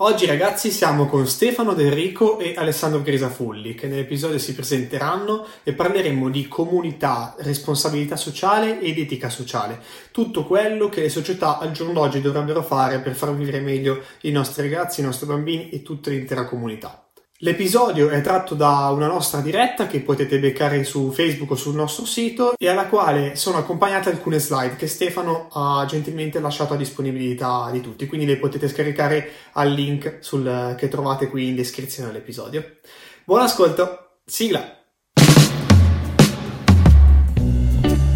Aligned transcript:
Oggi 0.00 0.26
ragazzi 0.26 0.70
siamo 0.70 1.06
con 1.06 1.26
Stefano 1.26 1.74
Del 1.74 1.90
Rico 1.90 2.38
e 2.38 2.54
Alessandro 2.56 3.02
Grisafulli 3.02 3.74
che 3.74 3.88
nell'episodio 3.88 4.38
si 4.38 4.54
presenteranno 4.54 5.44
e 5.64 5.72
parleremo 5.72 6.30
di 6.30 6.46
comunità, 6.46 7.34
responsabilità 7.38 8.14
sociale 8.14 8.80
ed 8.80 8.96
etica 8.96 9.28
sociale, 9.28 9.82
tutto 10.12 10.44
quello 10.44 10.88
che 10.88 11.00
le 11.00 11.08
società 11.08 11.58
al 11.58 11.72
giorno 11.72 11.94
d'oggi 11.94 12.20
dovrebbero 12.20 12.62
fare 12.62 13.00
per 13.00 13.16
far 13.16 13.34
vivere 13.34 13.58
meglio 13.58 14.00
i 14.20 14.30
nostri 14.30 14.62
ragazzi, 14.62 15.00
i 15.00 15.04
nostri 15.04 15.26
bambini 15.26 15.68
e 15.70 15.82
tutta 15.82 16.10
l'intera 16.10 16.44
comunità. 16.44 17.07
L'episodio 17.42 18.08
è 18.08 18.20
tratto 18.20 18.56
da 18.56 18.90
una 18.92 19.06
nostra 19.06 19.40
diretta 19.40 19.86
che 19.86 20.00
potete 20.00 20.40
beccare 20.40 20.82
su 20.82 21.12
Facebook 21.12 21.52
o 21.52 21.54
sul 21.54 21.76
nostro 21.76 22.04
sito 22.04 22.54
e 22.58 22.68
alla 22.68 22.86
quale 22.86 23.36
sono 23.36 23.58
accompagnate 23.58 24.10
alcune 24.10 24.40
slide 24.40 24.74
che 24.74 24.88
Stefano 24.88 25.46
ha 25.52 25.84
gentilmente 25.86 26.40
lasciato 26.40 26.74
a 26.74 26.76
disponibilità 26.76 27.68
di 27.70 27.80
tutti, 27.80 28.08
quindi 28.08 28.26
le 28.26 28.38
potete 28.38 28.66
scaricare 28.66 29.30
al 29.52 29.70
link 29.70 30.16
sul, 30.18 30.74
che 30.76 30.88
trovate 30.88 31.28
qui 31.28 31.46
in 31.46 31.54
descrizione 31.54 32.10
dell'episodio. 32.10 32.78
Buon 33.24 33.42
ascolto, 33.42 34.16
sigla! 34.24 34.76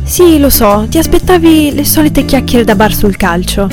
Sì, 0.03 0.41
lo 0.41 0.51
so, 0.51 0.89
ti 0.91 0.99
aspettavi 0.99 1.73
le 1.73 1.85
solite 1.85 2.25
chiacchiere 2.25 2.65
da 2.65 2.75
bar 2.75 2.93
sul 2.93 3.17
calcio, 3.17 3.69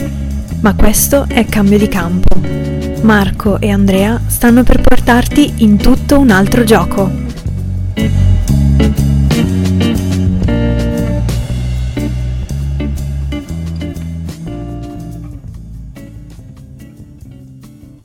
ma 0.61 0.75
questo 0.75 1.25
è 1.27 1.43
cambio 1.45 1.79
di 1.79 1.87
campo. 1.87 2.78
Marco 3.01 3.59
e 3.59 3.69
Andrea 3.69 4.19
stanno 4.27 4.63
per 4.63 4.81
portarti 4.81 5.63
in 5.63 5.77
tutto 5.77 6.19
un 6.19 6.29
altro 6.31 6.63
gioco. 6.63 7.09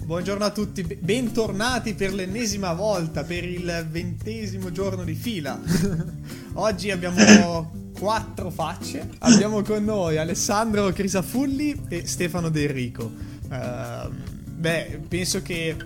Buongiorno 0.04 0.44
a 0.44 0.50
tutti, 0.50 0.84
bentornati 1.00 1.94
per 1.94 2.14
l'ennesima 2.14 2.72
volta, 2.72 3.24
per 3.24 3.44
il 3.44 3.86
ventesimo 3.90 4.70
giorno 4.70 5.02
di 5.02 5.14
fila. 5.14 5.60
Oggi 6.54 6.92
abbiamo 6.92 7.72
quattro 7.98 8.50
facce, 8.50 9.10
abbiamo 9.18 9.62
con 9.62 9.82
noi 9.84 10.18
Alessandro 10.18 10.90
Crisafulli 10.92 11.86
e 11.88 12.06
Stefano 12.06 12.48
De 12.48 12.62
Enrico. 12.62 13.12
Uh, 13.50 14.33
Beh, 14.64 14.98
penso 15.06 15.42
che 15.42 15.76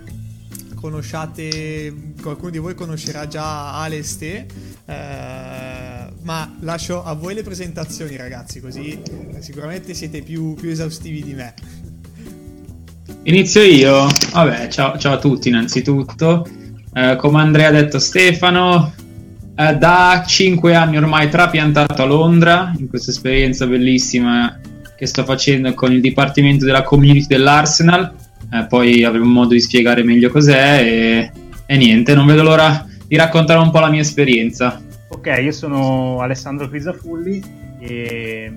conosciate, 0.73 1.93
qualcuno 2.21 2.49
di 2.49 2.59
voi 2.59 2.75
conoscerà 2.75 3.27
già 3.27 3.73
Aleste, 3.73 4.45
eh, 4.85 4.93
ma 6.21 6.55
lascio 6.61 7.03
a 7.03 7.11
voi 7.11 7.33
le 7.33 7.43
presentazioni 7.43 8.15
ragazzi, 8.15 8.61
così 8.61 8.97
sicuramente 9.39 9.93
siete 9.93 10.21
più, 10.21 10.53
più 10.53 10.69
esaustivi 10.69 11.21
di 11.21 11.33
me. 11.33 11.53
Inizio 13.23 13.63
io? 13.63 14.07
Vabbè, 14.31 14.69
ciao, 14.69 14.97
ciao 14.97 15.15
a 15.15 15.19
tutti 15.19 15.49
innanzitutto. 15.49 16.47
Eh, 16.93 17.17
come 17.17 17.41
Andrea 17.41 17.67
ha 17.67 17.71
detto 17.71 17.99
Stefano, 17.99 18.93
eh, 19.57 19.75
da 19.75 20.23
5 20.25 20.73
anni 20.73 20.95
ormai 20.95 21.29
trapiantato 21.29 22.01
a 22.01 22.05
Londra, 22.05 22.71
in 22.77 22.87
questa 22.87 23.11
esperienza 23.11 23.67
bellissima 23.67 24.57
che 24.95 25.05
sto 25.05 25.25
facendo 25.25 25.73
con 25.73 25.91
il 25.91 25.99
Dipartimento 25.99 26.63
della 26.63 26.83
Community 26.83 27.27
dell'Arsenal 27.27 28.27
eh, 28.51 28.65
poi 28.67 29.03
avremo 29.03 29.25
modo 29.25 29.53
di 29.53 29.61
spiegare 29.61 30.03
meglio 30.03 30.29
cos'è 30.29 30.81
e, 30.81 31.31
e 31.65 31.77
niente, 31.77 32.15
non 32.15 32.25
vedo 32.25 32.43
l'ora 32.43 32.87
di 33.07 33.15
raccontare 33.15 33.59
un 33.59 33.71
po' 33.71 33.79
la 33.79 33.89
mia 33.89 34.01
esperienza. 34.01 34.81
Ok, 35.09 35.39
io 35.41 35.51
sono 35.51 36.21
Alessandro 36.21 36.67
Crisafulli 36.69 37.43
e 37.79 38.53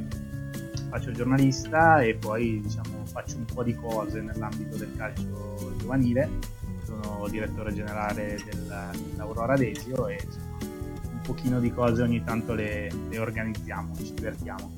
faccio 0.90 1.10
giornalista 1.12 2.02
e 2.02 2.14
poi 2.14 2.60
diciamo, 2.60 3.04
faccio 3.10 3.36
un 3.38 3.46
po' 3.46 3.62
di 3.62 3.74
cose 3.74 4.20
nell'ambito 4.20 4.76
del 4.76 4.90
calcio 4.96 5.74
giovanile. 5.78 6.28
Sono 6.84 7.26
direttore 7.30 7.72
generale 7.72 8.38
dell'Aurora 8.50 9.56
Desio 9.56 10.08
e 10.08 10.18
insomma, 10.22 10.56
un 10.60 11.20
pochino 11.22 11.60
di 11.60 11.70
cose 11.70 12.02
ogni 12.02 12.22
tanto 12.22 12.52
le, 12.52 12.90
le 13.08 13.18
organizziamo, 13.18 13.94
ci 13.96 14.12
divertiamo. 14.14 14.74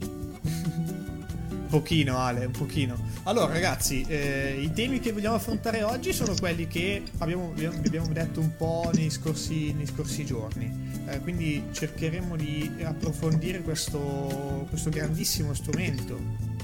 Pochino 1.75 2.19
Ale, 2.19 2.45
un 2.45 2.53
pochino. 2.53 2.97
Allora 3.25 3.53
ragazzi, 3.53 4.05
eh, 4.07 4.57
i 4.61 4.73
temi 4.73 5.01
che 5.01 5.11
vogliamo 5.11 5.35
affrontare 5.35 5.83
oggi 5.83 6.13
sono 6.13 6.33
quelli 6.39 6.69
che 6.69 7.03
abbiamo, 7.19 7.53
abbiamo 7.53 8.07
detto 8.13 8.39
un 8.39 8.57
po' 8.57 8.93
nei 8.95 9.11
scorsi, 9.11 9.73
nei 9.73 9.87
scorsi 9.87 10.25
giorni. 10.25 10.93
Eh, 11.09 11.19
quindi 11.19 11.65
cercheremo 11.73 12.37
di 12.37 12.71
approfondire 12.85 13.61
questo, 13.63 14.67
questo 14.69 14.89
grandissimo 14.89 15.53
strumento, 15.53 16.17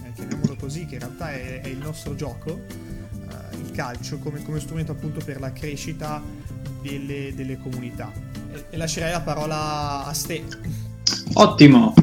eh, 0.05 0.13
chiamiamolo 0.15 0.55
così, 0.55 0.87
che 0.87 0.95
in 0.95 1.01
realtà 1.01 1.33
è, 1.33 1.61
è 1.61 1.67
il 1.67 1.79
nostro 1.79 2.15
gioco, 2.15 2.61
eh, 2.71 3.57
il 3.57 3.73
calcio, 3.73 4.19
come, 4.19 4.45
come, 4.45 4.61
strumento 4.61 4.93
appunto 4.93 5.21
per 5.25 5.41
la 5.41 5.53
crescita 5.53 6.23
delle, 6.83 7.35
delle 7.35 7.59
comunità. 7.59 8.13
E, 8.53 8.67
e 8.71 8.77
lascerei 8.77 9.11
la 9.11 9.23
parola 9.23 10.05
a 10.05 10.13
Ste. 10.13 10.45
Ottimo. 11.33 11.95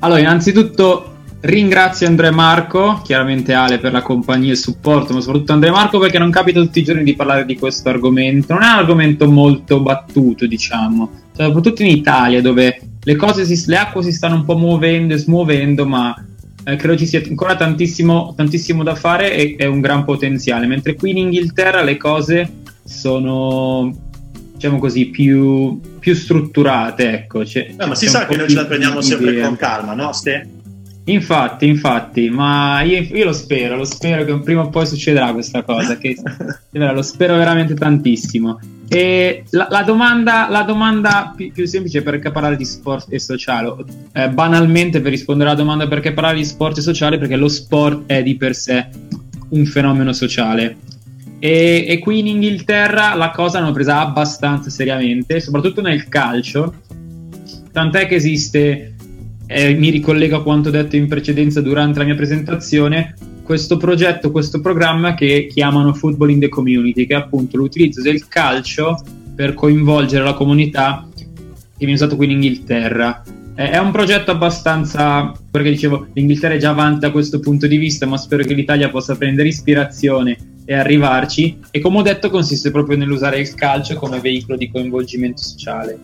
Allora, 0.00 0.20
innanzitutto 0.20 1.15
Ringrazio 1.46 2.08
Andrea 2.08 2.32
Marco, 2.32 3.00
chiaramente 3.04 3.52
Ale 3.52 3.78
per 3.78 3.92
la 3.92 4.02
compagnia 4.02 4.48
e 4.48 4.52
il 4.52 4.58
supporto, 4.58 5.14
ma 5.14 5.20
soprattutto 5.20 5.52
Andrea 5.52 5.70
Marco 5.70 6.00
perché 6.00 6.18
non 6.18 6.32
capita 6.32 6.60
tutti 6.60 6.80
i 6.80 6.82
giorni 6.82 7.04
di 7.04 7.14
parlare 7.14 7.44
di 7.44 7.56
questo 7.56 7.88
argomento. 7.88 8.52
Non 8.52 8.64
è 8.64 8.66
un 8.66 8.78
argomento 8.78 9.30
molto 9.30 9.80
battuto, 9.80 10.44
diciamo, 10.44 11.08
cioè, 11.36 11.46
soprattutto 11.46 11.82
in 11.82 11.88
Italia 11.88 12.42
dove 12.42 12.80
le 13.00 13.14
cose, 13.14 13.44
si, 13.44 13.62
le 13.70 13.76
acque 13.76 14.02
si 14.02 14.10
stanno 14.10 14.34
un 14.34 14.44
po' 14.44 14.56
muovendo 14.56 15.14
e 15.14 15.18
smuovendo, 15.18 15.86
ma 15.86 16.20
eh, 16.64 16.74
credo 16.74 16.98
ci 16.98 17.06
sia 17.06 17.22
ancora 17.24 17.54
tantissimo, 17.54 18.34
tantissimo 18.36 18.82
da 18.82 18.96
fare 18.96 19.32
e, 19.32 19.54
e 19.56 19.66
un 19.66 19.80
gran 19.80 20.02
potenziale. 20.02 20.66
Mentre 20.66 20.96
qui 20.96 21.10
in 21.10 21.18
Inghilterra 21.18 21.80
le 21.82 21.96
cose 21.96 22.54
sono 22.82 23.96
diciamo 24.52 24.78
così, 24.80 25.06
più, 25.10 25.78
più 26.00 26.12
strutturate. 26.12 27.12
Ecco. 27.12 27.44
C'è, 27.44 27.72
no, 27.78 27.86
ma 27.86 27.94
si 27.94 28.08
sa 28.08 28.26
che 28.26 28.34
noi 28.34 28.48
ce 28.48 28.56
la 28.56 28.64
prendiamo 28.64 29.00
sempre 29.00 29.40
con 29.40 29.54
calma, 29.54 29.94
no? 29.94 30.12
Ste? 30.12 30.54
Infatti, 31.08 31.68
infatti, 31.68 32.30
ma 32.30 32.82
io, 32.82 32.98
io, 33.00 33.26
lo 33.26 33.32
spero, 33.32 33.76
lo 33.76 33.84
spero 33.84 34.24
che 34.24 34.40
prima 34.40 34.62
o 34.62 34.70
poi 34.70 34.86
succederà 34.86 35.32
questa 35.32 35.62
cosa, 35.62 35.96
che, 35.98 36.16
lo 36.70 37.02
spero 37.02 37.36
veramente 37.36 37.74
tantissimo. 37.74 38.58
E 38.88 39.44
la, 39.50 39.68
la, 39.70 39.82
domanda, 39.82 40.48
la 40.50 40.62
domanda 40.62 41.32
più, 41.36 41.52
più, 41.52 41.64
semplice 41.66 42.02
perché 42.02 42.32
parlare 42.32 42.56
di 42.56 42.64
sport 42.64 43.06
e 43.10 43.20
sociale, 43.20 43.72
eh, 44.12 44.30
banalmente 44.30 45.00
per 45.00 45.12
rispondere 45.12 45.50
alla 45.50 45.58
domanda 45.58 45.86
perché 45.86 46.12
parlare 46.12 46.38
di 46.38 46.44
sport 46.44 46.78
e 46.78 46.82
sociale, 46.82 47.18
perché 47.18 47.36
lo 47.36 47.48
sport 47.48 48.06
è 48.06 48.24
di 48.24 48.36
per 48.36 48.56
sé 48.56 48.88
un 49.50 49.64
fenomeno 49.64 50.12
sociale. 50.12 50.76
E, 51.38 51.84
e 51.86 51.98
qui 52.00 52.18
in 52.18 52.26
Inghilterra 52.26 53.14
la 53.14 53.30
cosa 53.30 53.60
l'hanno 53.60 53.70
presa 53.70 54.00
abbastanza 54.00 54.70
seriamente, 54.70 55.38
soprattutto 55.38 55.82
nel 55.82 56.08
calcio, 56.08 56.74
tant'è 57.70 58.08
che 58.08 58.16
esiste 58.16 58.95
eh, 59.46 59.74
mi 59.74 59.90
ricollego 59.90 60.36
a 60.36 60.42
quanto 60.42 60.70
detto 60.70 60.96
in 60.96 61.08
precedenza 61.08 61.60
durante 61.60 61.98
la 61.98 62.04
mia 62.04 62.14
presentazione, 62.14 63.14
questo 63.42 63.76
progetto, 63.76 64.32
questo 64.32 64.60
programma 64.60 65.14
che 65.14 65.46
chiamano 65.48 65.94
Football 65.94 66.30
in 66.30 66.40
the 66.40 66.48
Community, 66.48 67.06
che 67.06 67.14
è 67.14 67.18
appunto 67.18 67.56
l'utilizzo 67.56 68.02
del 68.02 68.26
calcio 68.26 69.00
per 69.34 69.54
coinvolgere 69.54 70.24
la 70.24 70.34
comunità 70.34 71.06
che 71.14 71.26
viene 71.78 71.94
usato 71.94 72.16
qui 72.16 72.26
in 72.26 72.32
Inghilterra. 72.32 73.22
È 73.54 73.78
un 73.78 73.90
progetto 73.90 74.32
abbastanza, 74.32 75.32
perché 75.50 75.70
dicevo, 75.70 76.08
l'Inghilterra 76.12 76.54
è 76.54 76.58
già 76.58 76.70
avanti 76.70 77.00
da 77.00 77.10
questo 77.10 77.40
punto 77.40 77.66
di 77.66 77.76
vista, 77.76 78.04
ma 78.04 78.18
spero 78.18 78.44
che 78.44 78.52
l'Italia 78.52 78.90
possa 78.90 79.16
prendere 79.16 79.48
ispirazione 79.48 80.36
e 80.66 80.74
arrivarci. 80.74 81.58
E 81.70 81.80
come 81.80 81.98
ho 81.98 82.02
detto, 82.02 82.28
consiste 82.28 82.70
proprio 82.70 82.98
nell'usare 82.98 83.38
il 83.38 83.54
calcio 83.54 83.94
come 83.94 84.20
veicolo 84.20 84.58
di 84.58 84.70
coinvolgimento 84.70 85.40
sociale. 85.40 85.98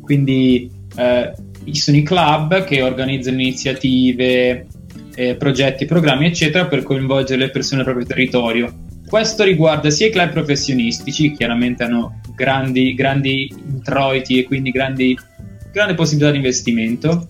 Quindi 0.00 0.70
eh, 0.96 1.34
ci 1.72 1.80
sono 1.80 1.96
i 1.96 2.02
club 2.02 2.64
che 2.64 2.82
organizzano 2.82 3.40
iniziative, 3.40 4.66
eh, 5.14 5.34
progetti, 5.34 5.86
programmi, 5.86 6.26
eccetera, 6.26 6.66
per 6.66 6.82
coinvolgere 6.82 7.40
le 7.40 7.50
persone 7.50 7.82
nel 7.82 7.84
proprio 7.84 8.06
territorio. 8.06 8.72
Questo 9.06 9.44
riguarda 9.44 9.90
sia 9.90 10.08
i 10.08 10.10
club 10.10 10.30
professionistici, 10.30 11.32
chiaramente 11.32 11.84
hanno 11.84 12.20
grandi, 12.34 12.94
grandi 12.94 13.52
introiti 13.68 14.38
e 14.38 14.44
quindi 14.44 14.70
grandi, 14.70 15.16
grande 15.72 15.94
possibilità 15.94 16.32
di 16.32 16.38
investimento, 16.38 17.26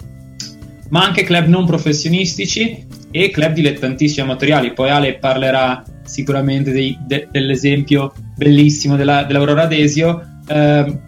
ma 0.89 1.05
anche 1.05 1.23
club 1.23 1.47
non 1.47 1.67
professionistici 1.67 2.87
e 3.11 3.31
club 3.31 3.53
dilettantistici 3.53 4.21
amatoriali. 4.21 4.73
Poi 4.73 4.91
Ale 4.91 5.15
parlerà 5.15 5.83
sicuramente 6.05 6.73
dei, 6.73 6.97
de, 7.07 7.29
dell'esempio 7.31 8.13
bellissimo 8.37 8.97
della, 8.97 9.25
dell'Aurora 9.25 9.67
Desio. 9.67 10.41
Eh, 10.49 10.99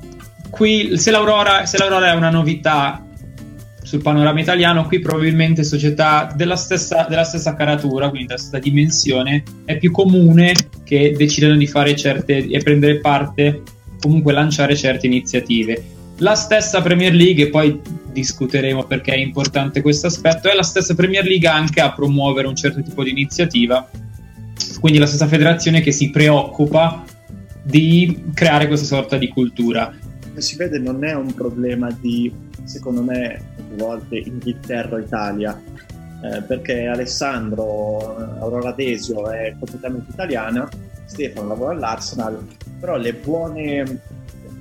qui, 0.51 0.99
se 0.99 1.11
l'Aurora, 1.11 1.65
se 1.67 1.79
l'Aurora 1.79 2.13
è 2.13 2.15
una 2.15 2.31
novità 2.31 3.03
sul 3.89 4.03
panorama 4.03 4.39
italiano, 4.39 4.87
qui 4.87 4.99
probabilmente 4.99 5.65
società 5.65 6.31
della 6.37 6.57
stessa, 6.57 7.07
della 7.09 7.25
stessa 7.25 7.55
caratura, 7.55 8.11
quindi 8.11 8.27
della 8.27 8.39
stessa 8.39 8.59
dimensione, 8.59 9.43
è 9.65 9.79
più 9.79 9.91
comune 9.91 10.53
che 10.85 11.15
decidano 11.17 11.57
di 11.57 11.67
fare 11.67 11.97
certe 11.97 12.47
e 12.47 12.61
prendere 12.63 12.99
parte, 12.99 13.63
comunque 13.99 14.35
lanciare 14.35 14.77
certe 14.77 15.07
iniziative. 15.07 15.83
La 16.19 16.35
stessa 16.35 16.83
Premier 16.83 17.15
League, 17.15 17.45
e 17.45 17.49
poi 17.49 17.81
discuteremo 18.13 18.85
perché 18.85 19.15
è 19.15 19.17
importante 19.17 19.81
questo 19.81 20.09
aspetto, 20.09 20.51
è 20.51 20.55
la 20.55 20.63
stessa 20.63 20.95
Premier 20.95 21.25
League 21.25 21.49
anche 21.49 21.81
a 21.81 21.91
promuovere 21.91 22.47
un 22.47 22.57
certo 22.57 22.83
tipo 22.83 23.03
di 23.03 23.11
iniziativa 23.11 23.89
quindi 24.81 24.99
la 24.99 25.07
stessa 25.07 25.27
federazione 25.27 25.81
che 25.81 25.93
si 25.93 26.11
preoccupa 26.11 27.05
di 27.63 28.25
creare 28.35 28.67
questa 28.67 28.87
sorta 28.87 29.17
di 29.17 29.29
cultura. 29.29 29.93
Si 30.37 30.57
vede 30.57 30.79
non 30.79 31.05
è 31.05 31.15
un 31.15 31.35
problema 31.35 31.91
di, 31.91 32.31
secondo 32.63 33.03
me, 33.03 33.57
a 33.71 33.77
volte 33.77 34.17
Inghilterra 34.17 34.97
o 34.97 34.99
Italia, 34.99 35.61
eh, 36.23 36.43
perché 36.43 36.87
Alessandro 36.87 38.17
Aurora 38.41 38.73
Desio 38.73 39.31
è 39.31 39.55
completamente 39.59 40.11
italiana, 40.11 40.69
Stefano 41.05 41.49
lavora 41.49 41.73
all'Arsenal, 41.73 42.45
però 42.81 42.97
le 42.97 43.15
buone, 43.15 44.01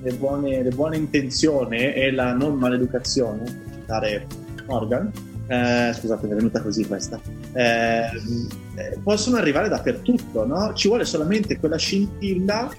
le 0.02 0.12
buone, 0.14 0.62
le 0.62 0.70
buone 0.70 0.96
intenzioni 0.96 1.92
e 1.92 2.10
la 2.12 2.32
non 2.32 2.54
maleducazione, 2.54 3.42
per 3.42 3.74
citare 3.74 4.26
Morgan, 4.66 5.10
eh, 5.48 5.92
scusate, 5.94 6.26
è 6.26 6.34
venuta 6.34 6.60
così 6.60 6.86
questa, 6.86 7.20
eh, 7.52 8.06
eh, 8.74 8.98
possono 9.02 9.36
arrivare 9.36 9.68
dappertutto, 9.68 10.46
no? 10.46 10.72
Ci 10.74 10.88
vuole 10.88 11.04
solamente 11.04 11.58
quella 11.58 11.78
scintilla 11.78 12.70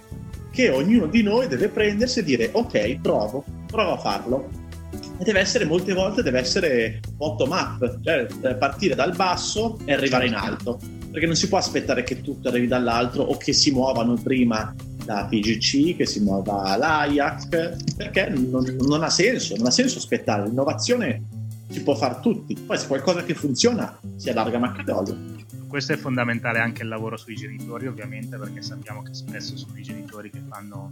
che 0.51 0.69
ognuno 0.69 1.07
di 1.07 1.23
noi 1.23 1.47
deve 1.47 1.69
prendersi 1.69 2.19
e 2.19 2.23
dire 2.23 2.49
ok, 2.51 2.99
provo, 3.01 3.43
provo 3.67 3.93
a 3.93 3.97
farlo. 3.97 4.49
E 4.91 5.24
deve 5.24 5.39
essere 5.39 5.65
molte 5.65 5.94
volte 5.94 6.24
deve 6.24 6.39
essere 6.39 7.00
bottom 7.13 7.51
up, 7.51 8.00
cioè 8.01 8.27
eh, 8.41 8.56
partire 8.56 8.95
dal 8.95 9.15
basso 9.15 9.77
e 9.86 9.94
arrivare 9.94 10.27
in 10.27 10.36
alto. 10.36 10.80
Perché 11.12 11.25
non 11.25 11.36
si 11.36 11.47
può 11.47 11.57
aspettare 11.57 12.03
che 12.03 12.21
tutto 12.21 12.50
arrivi 12.50 12.68
dall'altro 12.68 13.24
o 13.24 13.38
che 13.38 13.51
si 13.53 13.71
muovano 13.71 14.15
prima 14.15 14.74
la 15.06 15.25
PGC, 15.25 15.95
che 15.95 16.06
si 16.06 16.19
muova 16.19 16.77
l'AIAC, 16.77 17.95
perché 17.95 18.30
non, 18.30 18.63
non 18.80 19.03
ha 19.03 19.09
senso, 19.09 19.56
non 19.56 19.65
ha 19.65 19.71
senso 19.71 19.97
aspettare. 19.97 20.44
L'innovazione 20.44 21.24
si 21.69 21.81
può 21.81 21.95
fare 21.95 22.19
tutti. 22.21 22.56
Poi 22.56 22.77
se 22.77 22.88
qualcosa 22.88 23.24
che 23.24 23.33
funziona 23.33 24.00
si 24.15 24.30
allarga 24.30 24.59
macchia 24.59 24.83
d'olio. 24.83 25.38
Questo 25.68 25.94
è 25.94 25.97
fondamentale 25.97 26.59
anche 26.59 26.81
il 26.81 26.88
lavoro 26.88 27.15
sui 27.15 27.36
genitori, 27.36 27.88
ovviamente, 27.88 28.38
perché 28.38 28.62
sappiamo 28.62 29.03
che 29.03 29.13
spesso 29.13 29.56
sono 29.56 29.77
i 29.77 29.83
genitori 29.83 30.31
che 30.31 30.41
fanno, 30.47 30.91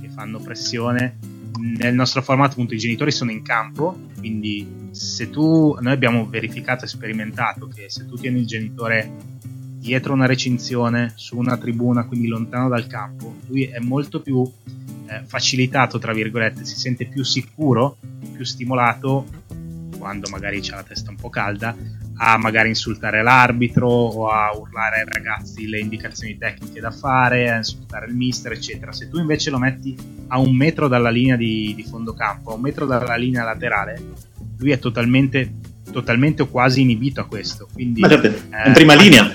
che 0.00 0.08
fanno 0.08 0.38
pressione. 0.38 1.37
Nel 1.56 1.94
nostro 1.94 2.22
format, 2.22 2.52
appunto, 2.52 2.74
i 2.74 2.78
genitori 2.78 3.10
sono 3.10 3.30
in 3.30 3.42
campo, 3.42 3.96
quindi 4.18 4.88
se 4.90 5.30
tu, 5.30 5.76
noi 5.80 5.92
abbiamo 5.92 6.26
verificato 6.26 6.84
e 6.84 6.88
sperimentato 6.88 7.68
che 7.68 7.86
se 7.88 8.06
tu 8.06 8.16
tieni 8.16 8.40
il 8.40 8.46
genitore 8.46 9.10
dietro 9.78 10.12
una 10.12 10.26
recinzione, 10.26 11.12
su 11.14 11.36
una 11.38 11.56
tribuna, 11.56 12.04
quindi 12.04 12.26
lontano 12.26 12.68
dal 12.68 12.86
campo, 12.86 13.36
lui 13.46 13.64
è 13.64 13.78
molto 13.78 14.20
più 14.20 14.48
eh, 15.06 15.22
facilitato, 15.24 15.98
tra 15.98 16.12
virgolette, 16.12 16.64
si 16.64 16.76
sente 16.76 17.06
più 17.06 17.24
sicuro, 17.24 17.96
più 18.32 18.44
stimolato 18.44 19.26
quando 19.98 20.28
magari 20.30 20.60
c'è 20.60 20.74
la 20.74 20.82
testa 20.82 21.10
un 21.10 21.16
po' 21.16 21.28
calda, 21.28 21.74
a 22.20 22.36
magari 22.36 22.68
insultare 22.68 23.22
l'arbitro 23.22 23.88
o 23.88 24.28
a 24.28 24.50
urlare 24.56 25.00
ai 25.00 25.04
ragazzi 25.06 25.68
le 25.68 25.78
indicazioni 25.78 26.36
tecniche 26.36 26.80
da 26.80 26.90
fare, 26.90 27.50
a 27.50 27.56
insultare 27.56 28.06
il 28.06 28.14
mister, 28.14 28.52
eccetera. 28.52 28.92
Se 28.92 29.08
tu 29.08 29.18
invece 29.18 29.50
lo 29.50 29.58
metti 29.58 29.96
a 30.28 30.38
un 30.38 30.54
metro 30.54 30.88
dalla 30.88 31.10
linea 31.10 31.36
di, 31.36 31.72
di 31.76 31.84
fondo 31.84 32.14
campo, 32.14 32.50
a 32.50 32.54
un 32.54 32.60
metro 32.60 32.86
dalla 32.86 33.16
linea 33.16 33.44
laterale, 33.44 34.02
lui 34.58 34.72
è 34.72 34.78
totalmente, 34.78 35.54
totalmente 35.92 36.42
o 36.42 36.48
quasi 36.48 36.80
inibito 36.80 37.20
a 37.20 37.24
questo. 37.24 37.68
Quindi, 37.72 38.00
Ma 38.00 38.08
certo, 38.08 38.26
eh, 38.26 38.66
in 38.66 38.72
prima 38.72 38.94
linea. 38.94 39.32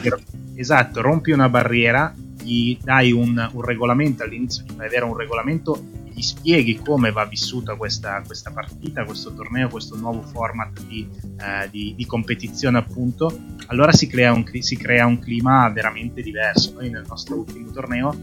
Esatto, 0.56 1.02
rompi 1.02 1.32
una 1.32 1.50
barriera, 1.50 2.14
gli 2.44 2.78
dai 2.82 3.12
un, 3.14 3.50
un 3.54 3.62
regolamento 3.62 4.24
all'inizio, 4.24 4.66
fai 4.76 4.88
avere 4.88 5.06
un 5.06 5.16
regolamento 5.16 6.02
gli 6.14 6.22
spieghi 6.22 6.76
come 6.78 7.12
va 7.12 7.26
vissuta 7.26 7.76
questa, 7.76 8.22
questa 8.26 8.52
partita, 8.52 9.04
questo 9.04 9.34
torneo, 9.34 9.68
questo 9.70 9.96
nuovo 9.96 10.22
format 10.22 10.82
di, 10.86 11.08
eh, 11.40 11.70
di, 11.70 11.94
di 11.96 12.06
competizione 12.06 12.78
appunto, 12.78 13.40
allora 13.68 13.92
si 13.92 14.08
crea, 14.08 14.32
un, 14.32 14.46
si 14.60 14.78
crea 14.78 15.06
un 15.06 15.20
clima 15.20 15.70
veramente 15.70 16.22
diverso. 16.22 16.74
Noi 16.76 16.90
nel 16.90 17.06
nostro 17.08 17.38
ultimo 17.38 17.72
torneo 17.72 18.16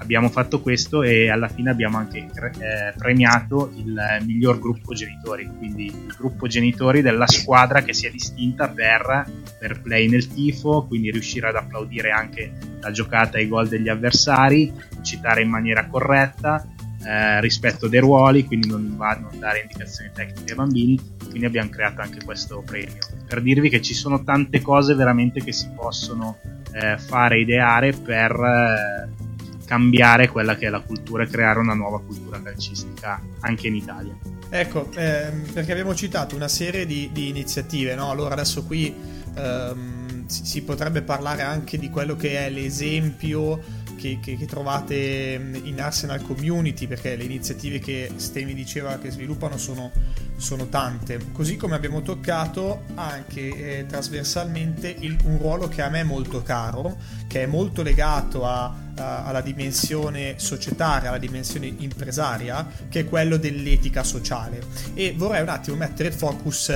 abbiamo 0.00 0.28
fatto 0.28 0.60
questo 0.60 1.02
e 1.02 1.30
alla 1.30 1.48
fine 1.48 1.70
abbiamo 1.70 1.98
anche 1.98 2.18
eh, 2.18 2.92
premiato 2.96 3.70
il 3.76 4.00
miglior 4.24 4.58
gruppo 4.58 4.94
genitori, 4.94 5.48
quindi 5.58 5.86
il 5.86 6.14
gruppo 6.16 6.46
genitori 6.46 7.02
della 7.02 7.26
squadra 7.26 7.82
che 7.82 7.92
si 7.92 8.06
è 8.06 8.10
distinta 8.10 8.68
per, 8.68 9.30
per 9.58 9.80
play 9.82 10.08
nel 10.08 10.26
tifo, 10.26 10.86
quindi 10.86 11.10
riuscire 11.10 11.48
ad 11.48 11.56
applaudire 11.56 12.10
anche 12.10 12.52
la 12.80 12.90
giocata 12.90 13.38
e 13.38 13.42
i 13.42 13.48
gol 13.48 13.68
degli 13.68 13.88
avversari, 13.88 14.72
citare 15.02 15.42
in 15.42 15.50
maniera 15.50 15.86
corretta, 15.86 16.66
eh, 17.04 17.40
rispetto 17.40 17.88
dei 17.88 18.00
ruoli, 18.00 18.44
quindi 18.44 18.68
non, 18.68 18.94
va, 18.96 19.14
non 19.14 19.38
dare 19.38 19.60
indicazioni 19.60 20.10
tecniche 20.12 20.50
ai 20.50 20.56
bambini, 20.56 21.00
quindi 21.28 21.46
abbiamo 21.46 21.70
creato 21.70 22.00
anche 22.00 22.22
questo 22.24 22.62
premio. 22.64 22.98
Per 23.26 23.40
dirvi 23.40 23.68
che 23.68 23.80
ci 23.80 23.94
sono 23.94 24.22
tante 24.22 24.60
cose 24.60 24.94
veramente 24.94 25.42
che 25.42 25.52
si 25.52 25.68
possono 25.74 26.38
eh, 26.72 26.98
fare, 26.98 27.40
ideare 27.40 27.92
per 27.92 28.32
eh, 28.32 29.64
cambiare 29.64 30.28
quella 30.28 30.56
che 30.56 30.66
è 30.66 30.68
la 30.68 30.80
cultura 30.80 31.22
e 31.22 31.26
creare 31.26 31.60
una 31.60 31.74
nuova 31.74 32.00
cultura 32.00 32.42
calcistica 32.42 33.20
anche 33.40 33.68
in 33.68 33.76
Italia. 33.76 34.16
Ecco, 34.50 34.90
ehm, 34.94 35.52
perché 35.52 35.70
abbiamo 35.70 35.94
citato 35.94 36.34
una 36.34 36.48
serie 36.48 36.84
di, 36.84 37.10
di 37.12 37.28
iniziative, 37.28 37.94
no? 37.94 38.10
Allora 38.10 38.34
adesso 38.34 38.64
qui 38.64 38.92
ehm, 39.36 40.26
si, 40.26 40.44
si 40.44 40.62
potrebbe 40.62 41.02
parlare 41.02 41.42
anche 41.42 41.78
di 41.78 41.88
quello 41.88 42.16
che 42.16 42.46
è 42.46 42.50
l'esempio 42.50 43.79
che, 44.00 44.18
che, 44.18 44.36
che, 44.38 44.46
trovate 44.46 45.58
in 45.62 45.78
Arsenal 45.78 46.22
Community, 46.22 46.86
perché 46.86 47.16
le 47.16 47.24
iniziative 47.24 47.78
che 47.78 48.10
Stemi 48.16 48.54
diceva 48.54 48.96
che 48.96 49.10
sviluppano 49.10 49.58
sono, 49.58 49.92
sono 50.36 50.68
tante. 50.68 51.20
Così 51.32 51.56
come 51.56 51.74
abbiamo 51.74 52.00
toccato 52.00 52.84
anche 52.94 53.80
eh, 53.80 53.86
trasversalmente 53.86 54.88
il, 55.00 55.18
un 55.24 55.36
ruolo 55.36 55.68
che 55.68 55.82
a 55.82 55.90
me 55.90 56.00
è 56.00 56.04
molto 56.04 56.42
caro, 56.42 56.96
che 57.28 57.42
è 57.42 57.46
molto 57.46 57.82
legato 57.82 58.46
a, 58.46 58.74
a, 58.96 59.26
alla 59.26 59.42
dimensione 59.42 60.38
societaria, 60.38 61.10
alla 61.10 61.18
dimensione 61.18 61.66
impresaria, 61.66 62.66
che 62.88 63.00
è 63.00 63.04
quello 63.04 63.36
dell'etica 63.36 64.02
sociale. 64.02 64.62
E 64.94 65.12
vorrei 65.14 65.42
un 65.42 65.50
attimo 65.50 65.76
mettere 65.76 66.08
il 66.08 66.14
focus, 66.14 66.70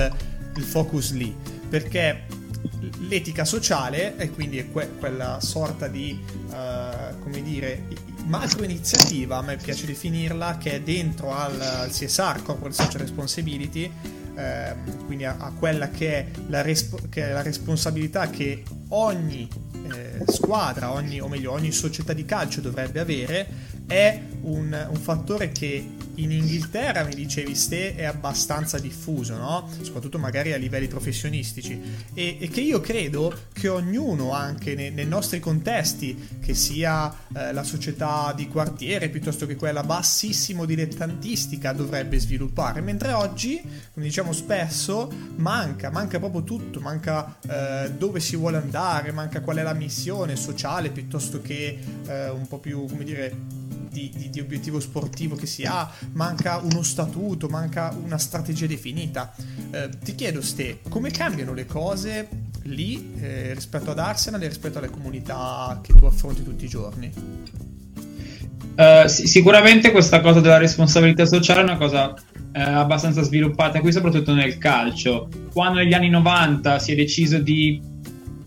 il 0.55 0.63
focus 0.63 1.11
lì, 1.13 1.35
perché 1.67 2.34
l'etica 3.07 3.45
sociale 3.45 4.17
e 4.17 4.31
quindi 4.31 4.57
è 4.57 4.71
que- 4.71 4.91
quella 4.97 5.39
sorta 5.41 5.87
di, 5.87 6.19
uh, 6.49 7.19
come 7.21 7.41
dire, 7.41 7.87
macro 8.25 8.63
iniziativa, 8.63 9.37
a 9.37 9.41
me 9.41 9.57
piace 9.57 9.85
definirla, 9.85 10.57
che 10.57 10.73
è 10.73 10.81
dentro 10.81 11.33
al, 11.33 11.89
CSR, 11.91 12.41
Corporate 12.43 12.73
Social 12.73 13.01
Responsibility, 13.01 13.91
ehm, 14.35 15.05
quindi 15.05 15.25
a, 15.25 15.35
a, 15.37 15.51
quella 15.51 15.89
che 15.89 16.11
è, 16.11 16.27
la 16.47 16.61
resp- 16.61 17.09
che 17.09 17.29
è 17.29 17.31
la 17.31 17.41
responsabilità 17.41 18.29
che 18.29 18.63
ogni 18.89 19.47
eh, 19.93 20.23
squadra, 20.27 20.91
ogni, 20.91 21.19
o 21.19 21.27
meglio 21.27 21.51
ogni 21.51 21.71
società 21.71 22.13
di 22.13 22.25
calcio 22.25 22.61
dovrebbe 22.61 22.99
avere, 22.99 23.47
è 23.87 24.19
un, 24.45 24.87
un 24.89 24.95
fattore 24.95 25.51
che 25.51 25.87
in 26.15 26.31
Inghilterra, 26.31 27.03
mi 27.03 27.13
dicevi 27.13 27.55
Ste, 27.55 27.95
è 27.95 28.03
abbastanza 28.05 28.79
diffuso, 28.79 29.35
no? 29.35 29.69
soprattutto 29.81 30.17
magari 30.17 30.53
a 30.53 30.57
livelli 30.57 30.87
professionistici, 30.87 31.79
e, 32.13 32.37
e 32.39 32.47
che 32.47 32.61
io 32.61 32.79
credo 32.79 33.33
che 33.53 33.67
ognuno, 33.67 34.31
anche 34.31 34.75
nei, 34.75 34.91
nei 34.91 35.05
nostri 35.05 35.39
contesti, 35.39 36.37
che 36.41 36.53
sia 36.53 37.13
eh, 37.33 37.51
la 37.53 37.63
società 37.63 38.33
di 38.35 38.47
quartiere 38.47 39.09
piuttosto 39.09 39.45
che 39.45 39.55
quella 39.55 39.83
bassissimo 39.83 40.65
dilettantistica, 40.65 41.73
dovrebbe 41.73 42.19
sviluppare, 42.19 42.81
mentre 42.81 43.13
oggi, 43.13 43.61
come 43.93 44.05
diciamo 44.05 44.31
spesso, 44.31 45.11
manca, 45.35 45.89
manca 45.89 46.19
proprio 46.19 46.43
tutto, 46.43 46.79
manca 46.79 47.37
eh, 47.47 47.91
dove 47.91 48.19
si 48.19 48.35
vuole 48.35 48.57
andare, 48.57 49.11
manca 49.11 49.41
qual 49.41 49.57
è 49.57 49.63
la 49.63 49.73
missione 49.73 50.35
sociale 50.35 50.89
piuttosto 50.91 51.41
che 51.41 51.77
eh, 52.07 52.29
un 52.29 52.47
po' 52.47 52.59
più, 52.59 52.85
come 52.85 53.03
dire, 53.03 53.63
di, 53.95 54.11
di, 54.13 54.29
di, 54.29 54.39
obiettivo 54.41 54.81
sportivo 54.81 55.35
che 55.35 55.45
si 55.45 55.63
ha, 55.63 55.89
manca 56.13 56.57
uno 56.57 56.83
statuto, 56.83 57.47
manca 57.47 57.95
una 58.03 58.17
strategia 58.17 58.67
definita. 58.67 59.33
Eh, 59.71 59.89
ti 60.03 60.15
chiedo, 60.15 60.41
Ste, 60.41 60.79
come 60.89 61.11
cambiano 61.11 61.53
le 61.53 61.65
cose 61.65 62.27
lì 62.63 63.13
eh, 63.21 63.53
rispetto 63.53 63.91
ad 63.91 63.99
Arsenal 63.99 64.43
e 64.43 64.47
rispetto 64.49 64.79
alle 64.79 64.89
comunità 64.89 65.79
che 65.81 65.93
tu 65.93 66.05
affronti 66.05 66.43
tutti 66.43 66.65
i 66.65 66.67
giorni? 66.67 67.11
Uh, 68.75 69.07
sicuramente 69.07 69.91
questa 69.91 70.19
cosa 70.19 70.41
della 70.41 70.57
responsabilità 70.57 71.25
sociale 71.25 71.61
è 71.61 71.63
una 71.63 71.77
cosa 71.77 72.09
uh, 72.09 72.13
abbastanza 72.51 73.21
sviluppata 73.21 73.79
qui 73.79 73.93
soprattutto 73.93 74.33
nel 74.33 74.57
calcio 74.57 75.29
quando 75.53 75.79
negli 75.79 75.93
anni 75.93 76.09
90 76.09 76.77
si 76.79 76.91
è 76.91 76.95
deciso 76.95 77.37
di 77.37 77.81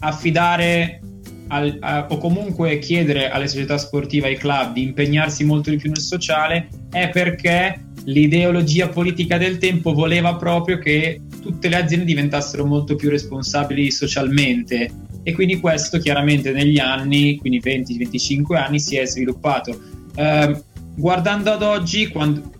affidare 0.00 1.00
al, 1.48 1.76
a, 1.80 2.06
o 2.08 2.18
comunque 2.18 2.78
chiedere 2.78 3.30
alle 3.30 3.48
società 3.48 3.78
sportive, 3.78 4.28
ai 4.28 4.36
club 4.36 4.74
di 4.74 4.82
impegnarsi 4.82 5.44
molto 5.44 5.70
di 5.70 5.76
più 5.76 5.90
nel 5.90 6.00
sociale 6.00 6.68
è 6.90 7.08
perché 7.10 7.82
l'ideologia 8.04 8.88
politica 8.88 9.36
del 9.36 9.58
tempo 9.58 9.92
voleva 9.92 10.36
proprio 10.36 10.78
che 10.78 11.20
tutte 11.42 11.68
le 11.68 11.76
aziende 11.76 12.04
diventassero 12.04 12.64
molto 12.64 12.94
più 12.94 13.10
responsabili 13.10 13.90
socialmente 13.90 14.90
e 15.22 15.32
quindi 15.34 15.60
questo 15.60 15.98
chiaramente 15.98 16.52
negli 16.52 16.78
anni, 16.78 17.36
quindi 17.36 17.60
20-25 17.60 18.56
anni, 18.56 18.80
si 18.80 18.96
è 18.96 19.04
sviluppato. 19.04 19.78
Eh, 20.14 20.62
guardando 20.94 21.52
ad 21.52 21.62
oggi, 21.62 22.08
quando, 22.08 22.50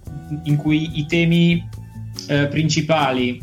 in 0.45 0.57
cui 0.57 0.99
i 0.99 1.07
temi 1.07 1.67
eh, 2.27 2.47
principali 2.49 3.43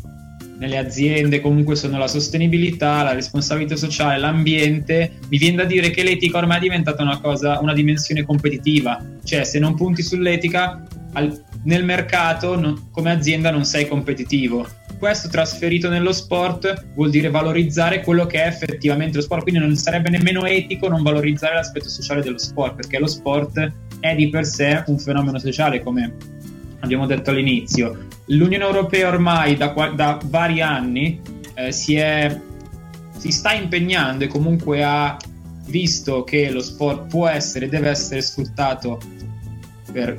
nelle 0.58 0.78
aziende 0.78 1.40
comunque 1.40 1.76
sono 1.76 1.98
la 1.98 2.08
sostenibilità, 2.08 3.02
la 3.02 3.12
responsabilità 3.12 3.76
sociale, 3.76 4.18
l'ambiente, 4.18 5.12
mi 5.28 5.38
viene 5.38 5.56
da 5.56 5.64
dire 5.64 5.90
che 5.90 6.02
l'etica 6.02 6.38
ormai 6.38 6.58
è 6.58 6.60
diventata 6.60 7.02
una 7.02 7.20
cosa, 7.20 7.58
una 7.60 7.74
dimensione 7.74 8.24
competitiva, 8.24 9.04
cioè 9.24 9.44
se 9.44 9.58
non 9.58 9.74
punti 9.74 10.02
sull'etica 10.02 10.82
al, 11.12 11.42
nel 11.64 11.84
mercato 11.84 12.58
no, 12.58 12.88
come 12.90 13.10
azienda 13.10 13.50
non 13.50 13.64
sei 13.64 13.86
competitivo. 13.86 14.66
Questo 14.98 15.28
trasferito 15.28 15.90
nello 15.90 16.12
sport 16.12 16.86
vuol 16.94 17.10
dire 17.10 17.28
valorizzare 17.28 18.00
quello 18.00 18.24
che 18.24 18.42
è 18.42 18.46
effettivamente 18.46 19.16
lo 19.16 19.22
sport, 19.22 19.42
quindi 19.42 19.60
non 19.60 19.76
sarebbe 19.76 20.08
nemmeno 20.08 20.46
etico 20.46 20.88
non 20.88 21.02
valorizzare 21.02 21.54
l'aspetto 21.54 21.90
sociale 21.90 22.22
dello 22.22 22.38
sport, 22.38 22.76
perché 22.76 22.98
lo 22.98 23.06
sport 23.06 23.72
è 24.00 24.14
di 24.14 24.30
per 24.30 24.46
sé 24.46 24.82
un 24.86 24.98
fenomeno 24.98 25.38
sociale, 25.38 25.82
come 25.82 26.14
abbiamo 26.86 27.06
detto 27.06 27.30
all'inizio. 27.30 28.06
L'Unione 28.26 28.64
Europea 28.64 29.08
ormai 29.08 29.56
da, 29.56 29.74
da 29.94 30.18
vari 30.24 30.62
anni 30.62 31.20
eh, 31.54 31.72
si, 31.72 31.96
è, 31.96 32.40
si 33.16 33.30
sta 33.30 33.52
impegnando 33.52 34.24
e 34.24 34.28
comunque 34.28 34.82
ha 34.82 35.16
visto 35.66 36.24
che 36.24 36.50
lo 36.50 36.62
sport 36.62 37.08
può 37.08 37.26
essere 37.28 37.66
e 37.66 37.68
deve 37.68 37.90
essere 37.90 38.22
sfruttato 38.22 39.00
per 39.92 40.16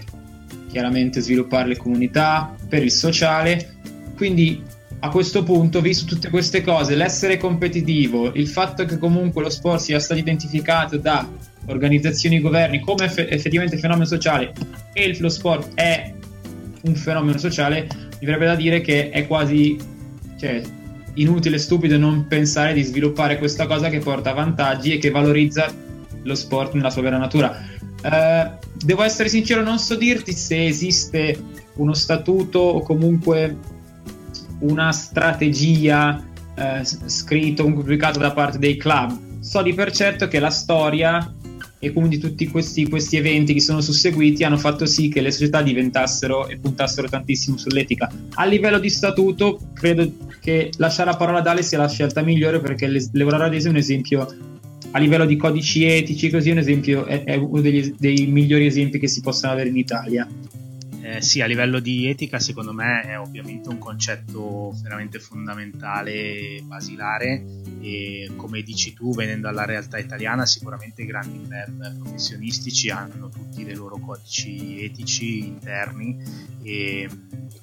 chiaramente 0.70 1.22
sviluppare 1.22 1.70
le 1.70 1.78
comunità, 1.78 2.54
per 2.68 2.84
il 2.84 2.92
sociale. 2.92 3.76
Quindi 4.16 4.62
a 5.00 5.10
questo 5.10 5.44
punto, 5.44 5.80
visto 5.80 6.06
tutte 6.06 6.30
queste 6.30 6.62
cose, 6.62 6.96
l'essere 6.96 7.38
competitivo, 7.38 8.34
il 8.34 8.48
fatto 8.48 8.84
che 8.86 8.98
comunque 8.98 9.42
lo 9.42 9.50
sport 9.50 9.80
sia 9.80 10.00
stato 10.00 10.20
identificato 10.20 10.98
da 10.98 11.28
organizzazioni 11.68 12.38
e 12.38 12.40
governi 12.40 12.80
come 12.80 13.06
eff- 13.06 13.26
effettivamente 13.30 13.78
fenomeno 13.78 14.06
sociale 14.06 14.54
e 14.94 15.16
lo 15.20 15.30
sport 15.30 15.74
è 15.76 16.14
un 16.88 16.96
fenomeno 16.96 17.38
sociale, 17.38 17.88
mi 18.20 18.26
verrebbe 18.26 18.46
da 18.46 18.56
dire 18.56 18.82
che 18.82 19.10
è 19.10 19.28
quasi 19.28 19.78
cioè, 20.38 20.62
inutile 21.16 21.58
stupido 21.58 21.98
non 21.98 22.28
pensare 22.28 22.74
di 22.74 22.84
sviluppare 22.84 23.38
questa 23.38 23.66
cosa 23.66 23.90
che 23.90 24.00
porta 24.00 24.34
vantaggi 24.34 24.94
e 24.94 24.98
che 24.98 25.10
valorizza 25.10 25.72
lo 26.24 26.36
sport 26.36 26.74
nella 26.74 26.90
sua 26.90 27.02
vera 27.02 27.18
natura. 27.18 27.76
Uh, 28.04 28.66
devo 28.76 29.04
essere 29.04 29.30
sincero, 29.30 29.64
non 29.64 29.80
so 29.80 29.96
dirti 29.96 30.32
se 30.32 30.66
esiste 30.66 31.40
uno 31.76 31.94
statuto 31.94 32.60
o 32.60 32.82
comunque 32.82 33.58
una 34.60 34.92
strategia 34.92 36.24
uh, 36.56 36.84
scritto 36.84 37.64
o 37.64 37.74
pubblicato 37.74 38.20
da 38.20 38.32
parte 38.32 38.60
dei 38.60 38.78
club. 38.78 39.26
So 39.40 39.62
di 39.62 39.74
per 39.74 39.92
certo 39.92 40.28
che 40.28 40.40
la 40.40 40.50
storia 40.50 41.34
e 41.80 41.94
quindi 41.94 42.18
tutti 42.18 42.48
questi, 42.48 42.88
questi, 42.88 43.18
eventi 43.18 43.54
che 43.54 43.62
sono 43.62 43.82
susseguiti 43.82 44.44
hanno 44.44 44.58
fatto 44.58 44.86
sì 44.86 45.10
che 45.10 45.22
le 45.22 45.32
società 45.32 45.62
diventassero 45.62 46.48
e 46.48 46.58
puntassero 46.58 47.08
tantissimo 47.08 47.58
sull'etica. 47.58 48.12
A 48.36 48.46
livello 48.46 48.80
di 48.80 48.90
statuto, 48.90 49.60
credo 49.74 50.12
che 50.42 50.72
lasciare 50.78 51.12
la 51.12 51.18
parola 51.18 51.40
ad 51.40 51.48
Ale 51.48 51.62
sia 51.62 51.78
la 51.78 51.90
scelta 51.90 52.22
migliore 52.22 52.60
perché 52.60 52.88
l'Eurora 52.88 53.50
è 53.50 53.68
un 53.68 53.76
esempio 53.76 54.28
a 54.92 55.00
livello 55.00 55.26
di 55.26 55.36
codici 55.36 55.84
etici, 55.84 56.30
così 56.30 56.50
un 56.50 56.58
esempio, 56.58 57.06
è, 57.06 57.24
è 57.24 57.36
uno 57.36 57.62
degli, 57.62 57.94
dei 57.98 58.26
migliori 58.28 58.66
esempi 58.66 59.00
che 59.00 59.08
si 59.08 59.22
possano 59.22 59.54
avere 59.54 59.70
in 59.70 59.78
Italia. 59.78 60.28
Eh, 61.08 61.22
sì, 61.22 61.40
a 61.40 61.46
livello 61.46 61.80
di 61.80 62.10
etica 62.10 62.38
secondo 62.38 62.74
me 62.74 63.00
è 63.04 63.18
ovviamente 63.18 63.70
un 63.70 63.78
concetto 63.78 64.76
veramente 64.82 65.20
fondamentale, 65.20 66.60
basilare 66.64 67.46
e 67.80 68.30
come 68.36 68.62
dici 68.62 68.92
tu 68.92 69.16
venendo 69.16 69.48
dalla 69.48 69.64
realtà 69.64 70.00
italiana 70.00 70.46
sicuramente 70.46 71.04
i 71.04 71.06
grandi 71.06 71.48
club 71.48 71.98
professionistici 72.00 72.90
hanno 72.90 73.30
tutti 73.30 73.64
dei 73.64 73.76
loro 73.76 73.98
codici 74.00 74.84
etici 74.84 75.48
interni 75.48 76.22
e 76.62 77.08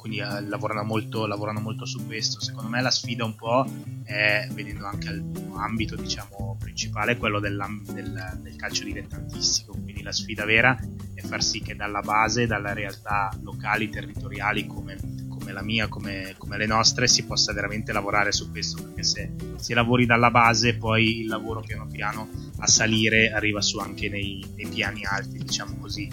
quindi 0.05 0.21
eh, 0.21 0.41
lavorano 0.43 0.83
molto, 0.83 1.27
lavorano 1.27 1.61
molto 1.61 1.85
su 1.85 2.05
questo. 2.07 2.41
Secondo 2.41 2.69
me 2.69 2.81
la 2.81 2.91
sfida 2.91 3.25
un 3.25 3.35
po' 3.35 3.67
è, 4.05 4.47
venendo 4.53 4.87
anche 4.87 5.09
al 5.09 5.23
ambito 5.57 5.97
diciamo, 5.97 6.57
principale, 6.59 7.17
quello 7.17 7.41
del, 7.41 7.59
del 7.87 8.57
calcio 8.57 8.85
dilettantistico, 8.85 9.73
quindi 9.73 10.03
la 10.03 10.13
sfida 10.13 10.45
vera 10.45 10.79
è 11.15 11.23
far 11.23 11.43
sì 11.43 11.61
che 11.61 11.75
dalla 11.75 12.01
base, 12.01 12.47
dalla 12.47 12.73
realtà 12.73 13.34
locali, 13.43 13.89
territoriali 13.89 14.67
come, 14.67 14.97
come 15.29 15.53
la 15.53 15.63
mia, 15.63 15.89
come, 15.89 16.35
come, 16.39 16.57
le 16.57 16.67
nostre, 16.67 17.09
si 17.09 17.25
possa 17.25 17.53
veramente 17.53 17.93
lavorare 17.93 18.33
su 18.33 18.51
questo, 18.51 18.83
perché 18.83 19.03
se, 19.03 19.33
se 19.57 19.75
lavori 19.75 20.07
dalla 20.07 20.31
base 20.31 20.77
poi 20.77 21.21
il 21.21 21.27
lavoro 21.27 21.61
piano 21.61 21.87
piano 21.87 22.29
a 22.59 22.67
salire 22.67 23.33
arriva 23.33 23.61
su 23.61 23.79
anche 23.79 24.09
nei, 24.09 24.45
nei 24.57 24.67
piani 24.67 25.05
alti, 25.05 25.39
diciamo 25.39 25.77
così. 25.81 26.09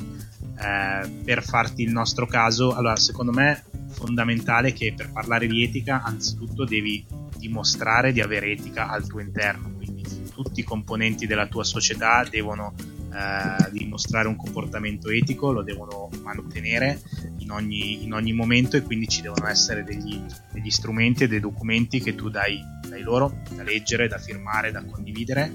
Eh, 0.62 1.10
per 1.24 1.44
farti 1.44 1.84
il 1.84 1.92
nostro 1.92 2.26
caso, 2.28 2.74
allora 2.74 2.96
secondo 2.96 3.32
me 3.32 3.52
è 3.52 3.64
fondamentale 3.92 4.74
che 4.74 4.94
per 4.96 5.12
parlare 5.12 5.48
di 5.48 5.64
etica 5.64 6.04
anzitutto 6.04 6.66
devi 6.66 7.06
dimostrare 7.38 8.12
di 8.12 8.22
avere 8.22 8.52
etica 8.52 8.90
al 8.90 9.08
tuo 9.08 9.20
interno, 9.20 9.72
quindi 9.76 10.04
tutti 10.32 10.60
i 10.60 10.64
componenti 10.64 11.26
della 11.26 11.48
tua 11.48 11.64
società 11.64 12.26
devono 12.30 12.74
eh, 13.14 13.72
dimostrare 13.72 14.28
un 14.28 14.38
comportamento 14.38 15.10
etico, 15.10 15.52
lo 15.52 15.64
devono 15.64 16.10
mantenere 16.22 17.02
in 17.40 17.52
ogni, 17.52 18.04
in 18.04 18.14
ogni 18.14 18.32
momento 18.32 18.78
e 18.78 18.82
quindi 18.82 19.08
ci 19.08 19.22
devono 19.22 19.48
essere 19.48 19.84
degli, 19.84 20.22
degli 20.52 20.70
strumenti 20.70 21.24
e 21.24 21.28
dei 21.28 21.42
documenti 21.42 22.00
che 22.00 22.16
tu 22.16 22.30
dai, 22.30 22.60
dai 22.88 23.02
loro 23.02 23.42
da 23.54 23.64
leggere, 23.64 24.08
da 24.08 24.18
firmare, 24.18 24.72
da 24.72 24.84
condividere. 24.86 25.52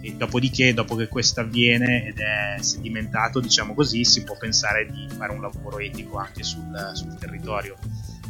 E 0.00 0.14
dopodiché 0.14 0.74
dopo 0.74 0.94
che 0.94 1.08
questo 1.08 1.40
avviene 1.40 2.06
ed 2.06 2.18
è 2.18 2.56
sedimentato 2.60 3.40
diciamo 3.40 3.74
così 3.74 4.04
si 4.04 4.22
può 4.22 4.36
pensare 4.36 4.86
di 4.86 5.08
fare 5.16 5.32
un 5.32 5.40
lavoro 5.40 5.80
etico 5.80 6.18
anche 6.18 6.42
sul, 6.42 6.90
sul 6.94 7.16
territorio. 7.16 7.76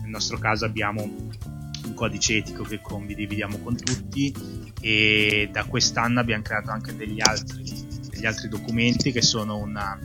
Nel 0.01 0.11
nostro 0.11 0.39
caso 0.39 0.65
abbiamo 0.65 1.03
un 1.03 1.95
codice 1.95 2.37
etico 2.37 2.63
che 2.65 2.81
condividiamo 2.81 3.59
con 3.59 3.77
tutti 3.77 4.33
e 4.81 5.49
da 5.53 5.65
quest'anno 5.65 6.21
abbiamo 6.21 6.43
creato 6.43 6.71
anche 6.71 6.97
degli 6.97 7.21
altri 7.21 7.78
degli 8.19 8.27
altri 8.27 8.49
documenti 8.49 9.13
che 9.13 9.23
sono 9.23 9.57
una 9.57 9.97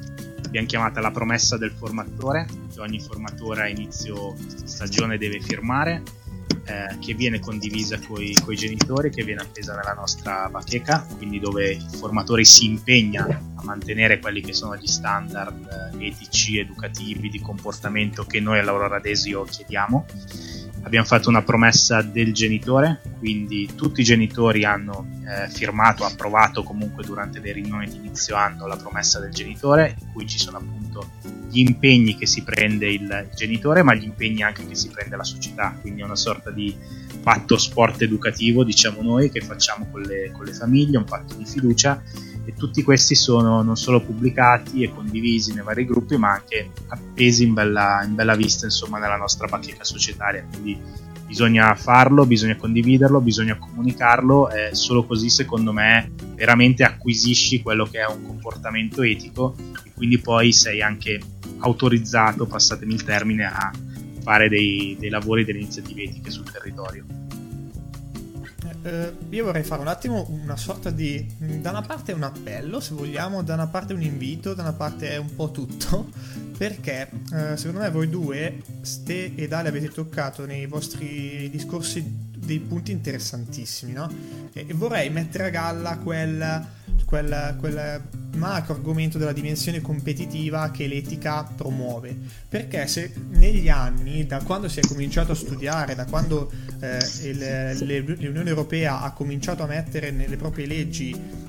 abbiamo 0.45 0.67
chiamata 0.67 1.01
la 1.01 1.09
promessa 1.09 1.57
del 1.57 1.71
formatore 1.71 2.45
che 2.71 2.79
ogni 2.79 2.99
formatore 2.99 3.63
a 3.63 3.67
inizio 3.67 4.35
stagione 4.65 5.17
deve 5.17 5.41
firmare 5.41 6.03
eh, 6.65 6.97
che 6.99 7.15
viene 7.15 7.39
condivisa 7.39 7.99
con 7.99 8.21
i 8.21 8.35
genitori 8.55 9.09
che 9.09 9.23
viene 9.23 9.41
appesa 9.41 9.75
nella 9.75 9.93
nostra 9.93 10.47
bacheca 10.49 11.07
quindi 11.17 11.39
dove 11.39 11.71
il 11.71 11.89
formatore 11.89 12.43
si 12.43 12.65
impegna 12.65 13.25
a 13.25 13.63
mantenere 13.63 14.19
quelli 14.19 14.41
che 14.41 14.53
sono 14.53 14.77
gli 14.77 14.85
standard 14.85 15.91
eh, 15.99 16.05
etici 16.05 16.59
educativi 16.59 17.29
di 17.29 17.41
comportamento 17.41 18.25
che 18.25 18.39
noi 18.39 18.59
all'Aurora 18.59 18.99
Desio 18.99 19.43
chiediamo 19.43 20.05
abbiamo 20.83 21.05
fatto 21.05 21.29
una 21.29 21.41
promessa 21.41 22.01
del 22.01 22.33
genitore, 22.33 23.01
quindi 23.17 23.69
tutti 23.75 24.01
i 24.01 24.03
genitori 24.03 24.63
hanno 24.63 25.07
eh, 25.25 25.49
firmato, 25.49 26.05
approvato 26.05 26.63
comunque 26.63 27.03
durante 27.03 27.39
le 27.39 27.51
riunioni 27.51 27.89
di 27.89 27.97
inizio 27.97 28.35
anno 28.35 28.67
la 28.67 28.77
promessa 28.77 29.19
del 29.19 29.31
genitore, 29.31 29.95
in 29.99 30.11
cui 30.11 30.27
ci 30.27 30.37
sono 30.37 30.57
appunto 30.57 31.11
gli 31.49 31.59
impegni 31.59 32.17
che 32.17 32.25
si 32.25 32.43
prende 32.43 32.89
il 32.91 33.29
genitore, 33.35 33.83
ma 33.83 33.93
gli 33.93 34.03
impegni 34.03 34.43
anche 34.43 34.65
che 34.67 34.75
si 34.75 34.89
prende 34.89 35.15
la 35.15 35.23
società, 35.23 35.77
quindi 35.79 36.01
è 36.01 36.03
una 36.03 36.15
sorta 36.15 36.51
di 36.51 36.75
patto 37.21 37.57
sport 37.57 38.01
educativo, 38.01 38.63
diciamo 38.63 39.01
noi, 39.01 39.29
che 39.29 39.41
facciamo 39.41 39.87
con 39.89 40.01
le, 40.01 40.31
con 40.31 40.45
le 40.45 40.53
famiglie, 40.53 40.97
un 40.97 41.05
patto 41.05 41.35
di 41.35 41.45
fiducia 41.45 42.01
e 42.45 42.53
tutti 42.53 42.83
questi 42.83 43.15
sono 43.15 43.61
non 43.61 43.75
solo 43.75 44.01
pubblicati 44.01 44.83
e 44.83 44.93
condivisi 44.93 45.53
nei 45.53 45.63
vari 45.63 45.85
gruppi 45.85 46.17
ma 46.17 46.31
anche 46.31 46.71
appesi 46.87 47.43
in 47.43 47.53
bella, 47.53 48.03
in 48.05 48.15
bella 48.15 48.35
vista 48.35 48.65
insomma 48.65 48.99
nella 48.99 49.15
nostra 49.15 49.47
bacheca 49.47 49.83
societaria. 49.83 50.45
Quindi 50.49 50.77
bisogna 51.25 51.73
farlo, 51.75 52.25
bisogna 52.25 52.55
condividerlo, 52.55 53.21
bisogna 53.21 53.57
comunicarlo 53.57 54.49
e 54.49 54.75
solo 54.75 55.05
così 55.05 55.29
secondo 55.29 55.71
me 55.71 56.11
veramente 56.35 56.83
acquisisci 56.83 57.61
quello 57.61 57.85
che 57.85 57.99
è 57.99 58.05
un 58.05 58.25
comportamento 58.25 59.01
etico 59.01 59.55
e 59.85 59.91
quindi 59.95 60.19
poi 60.19 60.51
sei 60.51 60.81
anche 60.81 61.19
autorizzato, 61.59 62.45
passatemi 62.45 62.93
il 62.93 63.03
termine, 63.03 63.45
a 63.45 63.71
fare 64.21 64.49
dei, 64.49 64.95
dei 64.99 65.09
lavori, 65.09 65.45
delle 65.45 65.59
iniziative 65.59 66.03
etiche 66.03 66.29
sul 66.29 66.49
territorio 66.49 67.22
eh, 68.83 69.15
io 69.29 69.45
vorrei 69.45 69.63
fare 69.63 69.81
un 69.81 69.87
attimo 69.87 70.27
una 70.29 70.57
sorta 70.57 70.89
di... 70.89 71.25
da 71.37 71.71
una 71.71 71.81
parte 71.81 72.11
un 72.11 72.23
appello, 72.23 72.79
se 72.79 72.93
vogliamo, 72.93 73.41
da 73.41 73.53
una 73.53 73.67
parte 73.67 73.93
un 73.93 74.01
invito, 74.01 74.53
da 74.53 74.63
una 74.63 74.73
parte 74.73 75.15
un 75.17 75.33
po' 75.35 75.51
tutto, 75.51 76.09
perché 76.57 77.09
eh, 77.33 77.57
secondo 77.57 77.79
me 77.79 77.89
voi 77.89 78.09
due, 78.09 78.61
Ste 78.81 79.35
e 79.35 79.47
Dale, 79.47 79.69
avete 79.69 79.89
toccato 79.89 80.45
nei 80.45 80.65
vostri 80.65 81.49
discorsi 81.49 82.31
dei 82.45 82.59
punti 82.59 82.91
interessantissimi, 82.91 83.93
no? 83.93 84.09
E, 84.53 84.65
vorrei 84.73 85.09
mettere 85.09 85.45
a 85.45 85.49
galla 85.49 85.97
quel, 85.97 86.65
quel, 87.05 87.55
quel 87.59 88.01
macro 88.35 88.73
argomento 88.73 89.17
della 89.17 89.33
dimensione 89.33 89.81
competitiva 89.81 90.71
che 90.71 90.87
l'etica 90.87 91.43
promuove. 91.43 92.15
Perché 92.47 92.87
se 92.87 93.13
negli 93.31 93.69
anni, 93.69 94.25
da 94.25 94.41
quando 94.43 94.67
si 94.67 94.79
è 94.79 94.83
cominciato 94.87 95.31
a 95.31 95.35
studiare, 95.35 95.95
da 95.95 96.05
quando 96.05 96.51
eh, 96.79 96.97
il, 97.23 98.15
l'Unione 98.19 98.49
Europea 98.49 99.01
ha 99.01 99.11
cominciato 99.11 99.63
a 99.63 99.67
mettere 99.67 100.11
nelle 100.11 100.37
proprie 100.37 100.65
leggi 100.65 101.41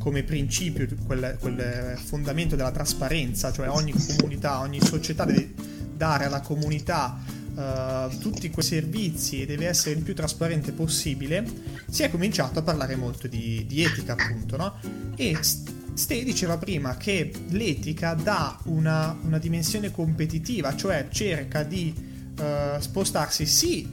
come 0.00 0.22
principio 0.22 0.88
quel, 1.06 1.36
quel 1.38 1.98
fondamento 2.02 2.56
della 2.56 2.72
trasparenza, 2.72 3.52
cioè 3.52 3.68
ogni 3.68 3.92
comunità, 3.92 4.60
ogni 4.60 4.80
società 4.80 5.24
deve 5.24 5.52
dare 5.94 6.24
alla 6.24 6.40
comunità 6.40 7.18
uh, 7.54 8.18
tutti 8.18 8.50
quei 8.50 8.64
servizi 8.64 9.42
e 9.42 9.46
deve 9.46 9.66
essere 9.66 9.96
il 9.96 10.02
più 10.02 10.14
trasparente 10.14 10.72
possibile, 10.72 11.44
si 11.88 12.02
è 12.02 12.10
cominciato 12.10 12.58
a 12.58 12.62
parlare 12.62 12.96
molto 12.96 13.26
di, 13.26 13.64
di 13.66 13.82
etica, 13.82 14.12
appunto, 14.12 14.56
no? 14.56 14.74
E 15.16 15.36
Ste 15.92 16.24
diceva 16.24 16.56
prima 16.56 16.96
che 16.96 17.30
l'etica 17.48 18.14
dà 18.14 18.58
una, 18.64 19.18
una 19.22 19.38
dimensione 19.38 19.90
competitiva, 19.90 20.74
cioè 20.74 21.08
cerca 21.10 21.62
di 21.62 21.92
uh, 22.38 22.80
spostarsi 22.80 23.44
sì 23.44 23.86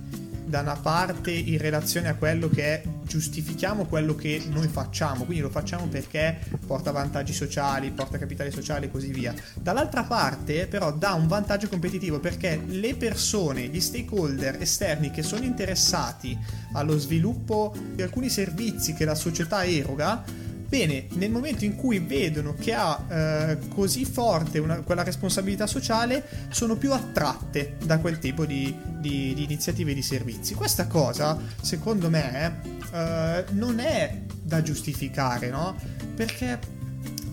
da 0.48 0.62
una 0.62 0.76
parte 0.76 1.32
in 1.32 1.58
relazione 1.58 2.08
a 2.08 2.16
quello 2.16 2.50
che 2.50 2.64
è 2.64 2.84
giustifichiamo 3.04 3.86
quello 3.86 4.16
che 4.16 4.44
noi 4.50 4.68
facciamo, 4.68 5.24
quindi 5.24 5.42
lo 5.42 5.50
facciamo 5.50 5.88
perché 5.88 6.40
porta 6.66 6.92
vantaggi 6.92 7.34
sociali, 7.34 7.92
porta 7.92 8.18
capitali 8.18 8.52
sociali 8.52 8.86
e 8.86 8.92
così 8.92 9.12
via. 9.12 9.34
Dall'altra 9.56 10.04
parte 10.04 10.68
però 10.68 10.92
dà 10.92 11.14
un 11.14 11.28
vantaggio 11.28 11.68
competitivo 11.68 12.20
perché 12.20 12.62
le 12.66 12.96
persone, 12.96 13.68
gli 13.68 13.80
stakeholder 13.80 14.62
esterni 14.62 15.12
che 15.12 15.24
sono 15.24 15.44
interessati 15.44 16.38
allo 16.74 16.98
sviluppo 16.98 17.76
di 17.94 18.02
alcuni 18.02 18.30
servizi 18.30 18.94
che 18.94 19.06
la 19.06 19.16
società 19.16 19.66
eroga 19.66 20.24
Bene, 20.68 21.08
nel 21.14 21.32
momento 21.32 21.64
in 21.64 21.76
cui 21.76 22.00
vedono 22.00 22.54
che 22.54 22.74
ha 22.74 23.06
eh, 23.10 23.58
così 23.74 24.04
forte 24.04 24.60
una, 24.60 24.82
quella 24.82 25.04
responsabilità 25.04 25.66
sociale, 25.66 26.26
sono 26.50 26.76
più 26.76 26.92
attratte 26.92 27.78
da 27.84 28.00
quel 28.00 28.20
tipo 28.20 28.46
di, 28.46 28.76
di, 29.00 29.34
di 29.34 29.44
iniziative 29.44 29.92
e 29.92 29.94
di 29.94 30.02
servizi. 30.02 30.54
Questa 30.56 30.88
cosa, 30.88 31.38
secondo 31.62 32.10
me, 32.10 32.62
eh, 32.92 33.46
non 33.52 33.80
è 33.80 34.22
da 34.42 34.62
giustificare, 34.62 35.50
no? 35.50 35.76
Perché 36.16 36.60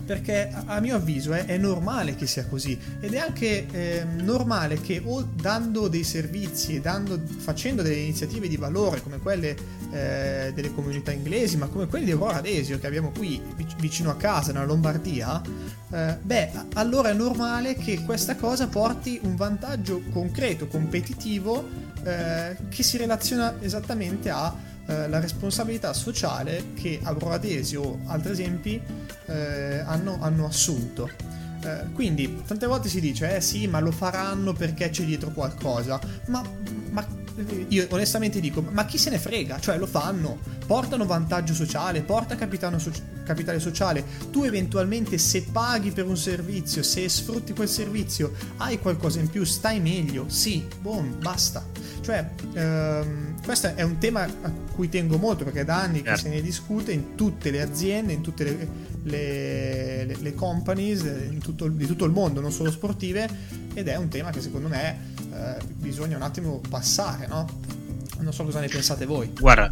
perché 0.05 0.51
a 0.65 0.79
mio 0.79 0.95
avviso 0.95 1.33
è, 1.33 1.45
è, 1.45 1.57
normale 1.57 2.15
che 2.15 2.27
sia 2.27 2.45
così. 2.45 2.77
Ed 2.99 3.13
è 3.13 3.17
anche 3.17 3.65
eh, 3.71 4.03
normale 4.03 4.79
che 4.79 5.01
o 5.03 5.23
dando 5.23 5.87
dei 5.87 6.03
servizi 6.03 6.75
e 6.75 6.81
facendo 7.37 7.81
delle 7.81 7.95
iniziative 7.95 8.47
di 8.47 8.57
valore 8.57 9.01
come 9.01 9.19
quelle 9.19 9.55
eh, 9.91 10.51
delle 10.53 10.73
comunità 10.73 11.11
inglesi 11.11 11.57
ma 11.57 11.67
come 11.67 11.87
quelle 11.87 12.05
di 12.05 12.11
Aurora 12.11 12.41
Desio 12.41 12.79
che 12.79 12.87
abbiamo 12.87 13.11
qui 13.11 13.41
vicino 13.77 14.09
a 14.09 14.15
casa 14.15 14.51
nella 14.51 14.65
Lombardia 14.65 15.41
eh, 15.91 16.17
beh 16.21 16.51
allora 16.73 17.09
è 17.09 17.13
normale 17.13 17.75
che 17.75 18.01
questa 18.03 18.35
cosa 18.35 18.67
porti 18.67 19.19
un 19.23 19.35
vantaggio 19.35 20.01
concreto 20.11 20.67
competitivo 20.67 21.67
eh, 22.03 22.57
che 22.69 22.83
si 22.83 22.97
relaziona 22.97 23.55
esattamente 23.61 24.29
a 24.29 24.73
eh, 24.87 25.07
la 25.07 25.19
responsabilità 25.19 25.93
sociale 25.93 26.73
che 26.75 26.99
Agroadesi 27.01 27.75
o 27.75 27.99
altri 28.05 28.31
esempi 28.31 28.81
eh, 29.25 29.79
hanno, 29.79 30.17
hanno, 30.21 30.45
assunto. 30.45 31.09
Eh, 31.63 31.91
quindi 31.93 32.43
tante 32.45 32.67
volte 32.67 32.89
si 32.89 32.99
dice, 32.99 33.35
eh 33.35 33.41
sì, 33.41 33.67
ma 33.67 33.79
lo 33.79 33.91
faranno 33.91 34.53
perché 34.53 34.89
c'è 34.89 35.03
dietro 35.03 35.31
qualcosa, 35.31 35.99
ma, 36.27 36.43
ma 36.91 37.05
io 37.67 37.87
onestamente 37.89 38.39
dico, 38.39 38.61
ma 38.61 38.85
chi 38.85 38.97
se 38.97 39.09
ne 39.09 39.19
frega? 39.19 39.59
Cioè 39.59 39.77
lo 39.77 39.87
fanno, 39.87 40.39
portano 40.65 41.05
vantaggio 41.05 41.53
sociale, 41.53 42.01
porta 42.01 42.37
so- 42.77 42.91
capitale 43.23 43.59
sociale, 43.59 44.03
tu 44.31 44.43
eventualmente 44.43 45.17
se 45.17 45.43
paghi 45.51 45.91
per 45.91 46.05
un 46.05 46.15
servizio, 46.15 46.83
se 46.83 47.07
sfrutti 47.09 47.53
quel 47.53 47.67
servizio, 47.67 48.33
hai 48.57 48.79
qualcosa 48.79 49.19
in 49.19 49.29
più, 49.29 49.43
stai 49.43 49.79
meglio, 49.79 50.25
sì, 50.27 50.65
boom, 50.79 51.19
basta. 51.19 51.65
Cioè, 52.01 52.29
ehm, 52.53 53.41
questo 53.43 53.73
è 53.75 53.81
un 53.81 53.97
tema 53.97 54.23
a 54.23 54.51
cui 54.73 54.89
tengo 54.89 55.17
molto 55.17 55.43
perché 55.43 55.65
da 55.65 55.81
anni 55.81 56.03
certo. 56.03 56.11
che 56.11 56.17
se 56.17 56.29
ne 56.29 56.41
discute 56.41 56.91
in 56.91 57.15
tutte 57.15 57.51
le 57.51 57.61
aziende, 57.61 58.13
in 58.13 58.21
tutte 58.21 58.43
le, 58.43 58.67
le, 59.03 60.05
le, 60.05 60.15
le 60.19 60.33
companies 60.35 61.03
tutto, 61.39 61.67
di 61.67 61.85
tutto 61.85 62.05
il 62.05 62.11
mondo, 62.11 62.41
non 62.41 62.51
solo 62.51 62.71
sportive, 62.71 63.27
ed 63.73 63.87
è 63.87 63.95
un 63.95 64.07
tema 64.07 64.29
che 64.31 64.41
secondo 64.41 64.67
me 64.67 65.13
eh, 65.35 65.57
bisogna 65.75 66.15
un 66.15 66.21
attimo 66.21 66.61
passare, 66.69 67.27
no? 67.27 67.45
Non 68.19 68.31
so 68.31 68.43
cosa 68.45 68.61
ne 68.61 68.67
pensate 68.67 69.05
voi. 69.05 69.31
Guarda, 69.37 69.71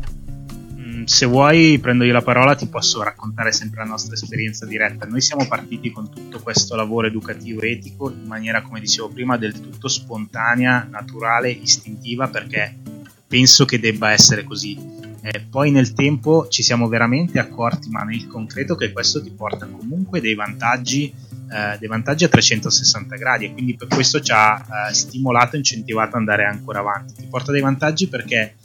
mm, 0.76 1.06
se 1.06 1.26
vuoi 1.26 1.80
prendo 1.80 2.04
io 2.04 2.12
la 2.12 2.22
parola 2.22 2.56
ti 2.56 2.68
posso 2.68 3.02
raccontare 3.02 3.54
sempre 3.54 3.80
la 3.80 3.90
nostra 3.90 4.14
esperienza 4.14 4.66
diretta. 4.66 5.06
Noi 5.06 5.22
siamo 5.22 5.48
partiti 5.48 5.92
con 5.92 6.10
tutto 6.12 6.40
questo 6.42 6.76
lavoro 6.76 7.08
educativo 7.08 7.62
e 7.62 7.72
etico 7.72 8.12
in 8.12 8.26
maniera, 8.28 8.62
come 8.62 8.82
dicevo 8.82 9.10
prima, 9.10 9.38
del 9.38 9.60
tutto 9.60 9.88
spontanea, 9.88 10.86
naturale, 10.90 11.50
istintiva, 11.50 12.28
perché 12.28 12.76
penso 13.26 13.64
che 13.66 13.80
debba 13.80 14.12
essere 14.12 14.44
così. 14.44 15.02
Eh, 15.26 15.40
poi 15.50 15.72
nel 15.72 15.94
tempo 15.94 16.50
ci 16.50 16.62
siamo 16.62 16.90
veramente 16.90 17.40
accorti, 17.40 17.90
ma 17.90 18.04
nel 18.04 18.28
concreto, 18.28 18.76
che 18.76 18.92
questo 18.92 19.24
ti 19.24 19.32
porta 19.32 19.66
comunque 19.66 20.20
dei 20.20 20.36
vantaggi 20.36 21.14
eh, 21.54 21.78
dei 21.78 21.88
vantaggi 21.88 22.24
a 22.24 22.30
360 22.30 23.16
gradi 23.16 23.46
e 23.46 23.54
quindi 23.54 23.76
per 23.76 23.88
questo 23.88 24.20
ci 24.20 24.32
ha 24.32 24.90
eh, 24.90 24.94
stimolato 24.94 25.56
e 25.56 25.60
incentivato 25.60 26.10
ad 26.10 26.16
andare 26.16 26.46
ancora 26.46 26.80
avanti. 26.80 27.14
Ti 27.14 27.28
porta 27.28 27.52
dei 27.52 27.62
vantaggi 27.62 28.08
perché 28.08 28.56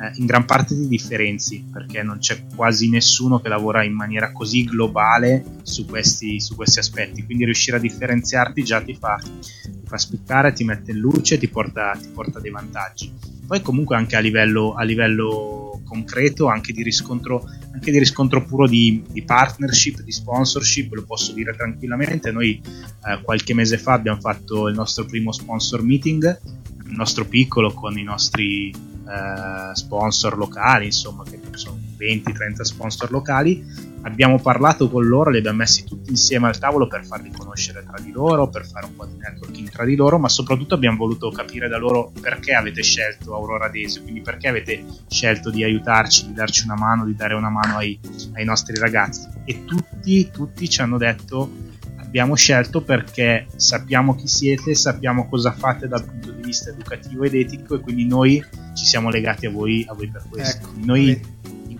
eh, 0.00 0.12
in 0.14 0.26
gran 0.26 0.44
parte 0.44 0.74
ti 0.74 0.86
differenzi, 0.86 1.68
perché 1.70 2.02
non 2.02 2.18
c'è 2.18 2.46
quasi 2.54 2.88
nessuno 2.88 3.40
che 3.40 3.48
lavora 3.48 3.82
in 3.84 3.92
maniera 3.92 4.32
così 4.32 4.64
globale 4.64 5.44
su 5.62 5.84
questi, 5.86 6.40
su 6.40 6.54
questi 6.54 6.78
aspetti, 6.78 7.24
quindi 7.24 7.44
riuscire 7.44 7.76
a 7.76 7.80
differenziarti 7.80 8.62
già 8.62 8.80
ti 8.80 8.94
fa, 8.94 9.18
ti 9.20 9.82
fa 9.84 9.98
spiccare, 9.98 10.52
ti 10.52 10.64
mette 10.64 10.92
in 10.92 10.98
luce, 10.98 11.36
ti 11.36 11.48
porta, 11.48 11.92
ti 12.00 12.08
porta 12.14 12.40
dei 12.40 12.50
vantaggi. 12.50 13.12
Poi 13.46 13.60
comunque 13.60 13.96
anche 13.96 14.16
a 14.16 14.20
livello, 14.20 14.74
a 14.74 14.84
livello 14.84 15.67
concreto, 15.88 16.46
anche 16.46 16.72
di 16.72 16.82
riscontro 16.82 17.48
anche 17.72 17.90
di 17.92 17.98
riscontro 17.98 18.44
puro 18.44 18.66
di, 18.66 19.02
di, 19.08 19.22
partnership, 19.22 20.00
di 20.00 20.10
sponsorship, 20.10 20.92
lo 20.92 21.04
posso 21.04 21.32
dire 21.32 21.54
tranquillamente. 21.54 22.32
Noi 22.32 22.60
eh, 22.60 23.22
qualche 23.22 23.54
mese 23.54 23.78
fa 23.78 23.92
abbiamo 23.92 24.20
fatto 24.20 24.68
il 24.68 24.74
nostro 24.74 25.04
primo 25.04 25.30
sponsor 25.30 25.82
meeting, 25.82 26.40
il 26.86 26.94
nostro 26.96 27.24
piccolo 27.24 27.72
con 27.72 27.96
i 27.96 28.02
nostri 28.02 28.70
eh, 28.70 29.74
sponsor 29.74 30.36
locali, 30.36 30.86
insomma, 30.86 31.22
che 31.22 31.38
sono 31.52 31.78
20-30 31.98 32.62
sponsor 32.62 33.10
locali 33.10 33.64
abbiamo 34.02 34.38
parlato 34.38 34.88
con 34.88 35.06
loro, 35.06 35.30
li 35.30 35.38
abbiamo 35.38 35.58
messi 35.58 35.84
tutti 35.84 36.10
insieme 36.10 36.48
al 36.48 36.58
tavolo 36.58 36.86
per 36.86 37.04
farli 37.04 37.30
conoscere 37.30 37.84
tra 37.84 37.98
di 38.00 38.10
loro, 38.10 38.48
per 38.48 38.66
fare 38.66 38.86
un 38.86 38.96
po' 38.96 39.06
di 39.06 39.16
networking 39.16 39.68
tra 39.70 39.84
di 39.84 39.96
loro, 39.96 40.18
ma 40.18 40.28
soprattutto 40.28 40.74
abbiamo 40.74 40.96
voluto 40.96 41.30
capire 41.30 41.68
da 41.68 41.78
loro 41.78 42.12
perché 42.20 42.54
avete 42.54 42.82
scelto 42.82 43.34
Aurora 43.34 43.68
Desio, 43.68 44.02
quindi 44.02 44.20
perché 44.20 44.48
avete 44.48 44.84
scelto 45.08 45.50
di 45.50 45.64
aiutarci, 45.64 46.26
di 46.26 46.32
darci 46.32 46.64
una 46.64 46.76
mano, 46.76 47.04
di 47.04 47.14
dare 47.14 47.34
una 47.34 47.50
mano 47.50 47.76
ai, 47.76 47.98
ai 48.34 48.44
nostri 48.44 48.76
ragazzi. 48.76 49.26
E 49.44 49.64
tutti, 49.64 50.30
tutti 50.30 50.68
ci 50.68 50.80
hanno 50.80 50.98
detto 50.98 51.66
abbiamo 52.08 52.34
scelto 52.34 52.80
perché 52.82 53.46
sappiamo 53.56 54.14
chi 54.14 54.26
siete, 54.26 54.74
sappiamo 54.74 55.28
cosa 55.28 55.52
fate 55.52 55.86
dal 55.88 56.04
punto 56.04 56.30
di 56.30 56.42
vista 56.42 56.70
educativo 56.70 57.24
ed 57.24 57.34
etico 57.34 57.74
e 57.74 57.80
quindi 57.80 58.06
noi 58.06 58.42
ci 58.74 58.84
siamo 58.86 59.10
legati 59.10 59.44
a 59.44 59.50
voi, 59.50 59.84
a 59.86 59.92
voi 59.92 60.08
per 60.08 60.24
questo. 60.28 60.66
Ecco, 60.66 60.72
noi 60.84 61.20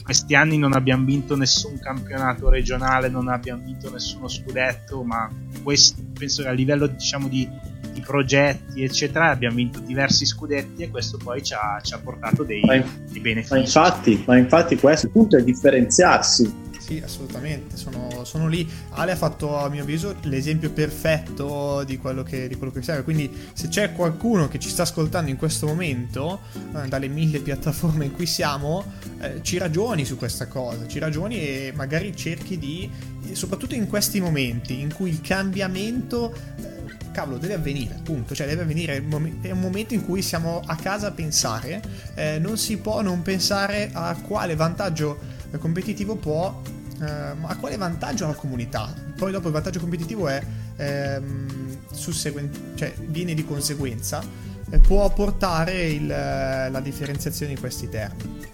questi 0.03 0.35
anni 0.35 0.59
non 0.59 0.73
abbiamo 0.73 1.05
vinto 1.05 1.37
nessun 1.37 1.79
campionato 1.79 2.49
regionale, 2.49 3.09
non 3.09 3.29
abbiamo 3.29 3.63
vinto 3.65 3.91
nessuno 3.91 4.29
scudetto, 4.29 5.03
ma 5.03 5.31
questo, 5.63 6.03
penso 6.13 6.43
che 6.43 6.49
a 6.49 6.53
livello 6.53 6.87
diciamo, 6.87 7.29
di, 7.29 7.49
di, 7.93 8.01
progetti, 8.01 8.83
eccetera, 8.83 9.31
abbiamo 9.31 9.57
vinto 9.57 9.81
diversi 9.81 10.25
scudetti 10.25 10.83
e 10.83 10.91
questo 10.91 11.19
poi 11.19 11.43
ci 11.43 11.55
ha, 11.55 11.81
ci 11.83 11.95
ha 11.95 11.99
portato 11.99 12.43
dei, 12.43 12.63
dei 12.63 13.21
benefici. 13.21 13.53
Ma 13.53 13.59
infatti, 13.59 14.23
ma 14.27 14.37
infatti 14.37 14.77
questo 14.77 15.09
punto 15.11 15.37
è 15.37 15.43
differenziarsi 15.43 16.67
sì, 16.89 17.03
assolutamente, 17.05 17.77
sono, 17.77 18.25
sono, 18.25 18.49
lì. 18.49 18.67
Ale 18.93 19.13
ha 19.13 19.17
fatto, 19.17 19.59
a 19.59 19.69
mio 19.69 19.83
avviso, 19.83 20.17
l'esempio 20.23 20.71
perfetto 20.71 21.85
di 21.85 21.99
quello, 21.99 22.23
che, 22.23 22.49
di 22.49 22.55
quello 22.55 22.73
che 22.73 22.81
serve. 22.81 23.03
Quindi, 23.03 23.31
se 23.53 23.69
c'è 23.69 23.93
qualcuno 23.93 24.49
che 24.49 24.59
ci 24.59 24.71
sta 24.71 24.85
ascoltando 24.85 25.29
in 25.29 25.37
questo 25.37 25.67
momento, 25.67 26.41
eh, 26.75 26.89
dalle 26.89 27.09
mille 27.09 27.41
piattaforme 27.41 28.07
in 28.07 28.15
cui 28.15 28.25
siamo, 28.25 28.91
eh, 29.21 29.41
ci 29.43 29.59
ragioni 29.59 30.07
su 30.07 30.17
questa 30.17 30.47
cosa, 30.47 30.89
ci 30.89 30.99
ragioni 30.99 31.37
e 31.37 31.73
magari 31.75 32.17
cerchi 32.17 32.57
di, 32.57 32.91
soprattutto 33.33 33.75
in 33.75 33.87
questi 33.87 34.19
momenti 34.19 34.81
in 34.81 34.95
cui 34.95 35.11
il 35.11 35.21
cambiamento 35.21 36.33
eh, 36.57 36.77
cavolo, 37.13 37.37
deve 37.37 37.55
avvenire, 37.55 38.01
punto. 38.03 38.35
Cioè, 38.35 38.47
deve 38.47 38.63
avvenire. 38.63 38.97
È 39.43 39.51
un 39.51 39.61
momento 39.61 39.93
in 39.93 40.07
cui 40.07 40.23
siamo 40.23 40.63
a 40.65 40.77
casa 40.77 41.09
a 41.09 41.11
pensare. 41.11 41.83
Eh, 42.15 42.39
non 42.39 42.57
si 42.57 42.79
può 42.79 43.03
non 43.03 43.21
pensare 43.21 43.91
a 43.93 44.17
quale 44.17 44.55
vantaggio 44.57 45.37
competitivo 45.57 46.17
può 46.17 46.61
eh, 47.01 47.35
ma 47.35 47.57
quale 47.57 47.77
vantaggio 47.77 48.25
ha 48.25 48.29
la 48.29 48.35
comunità? 48.35 48.93
Poi 49.17 49.33
dopo 49.33 49.47
il 49.49 49.53
vantaggio 49.53 49.81
competitivo 49.81 50.29
è 50.29 50.43
ehm, 50.77 51.79
susseguen- 51.93 52.75
cioè 52.75 52.93
viene 53.07 53.35
di 53.35 53.45
conseguenza 53.45 54.23
e 54.71 54.79
può 54.79 55.11
portare 55.13 55.87
il, 55.89 56.07
la 56.07 56.81
differenziazione 56.83 57.53
in 57.53 57.61
questi 57.61 57.89
termini. 57.89 58.47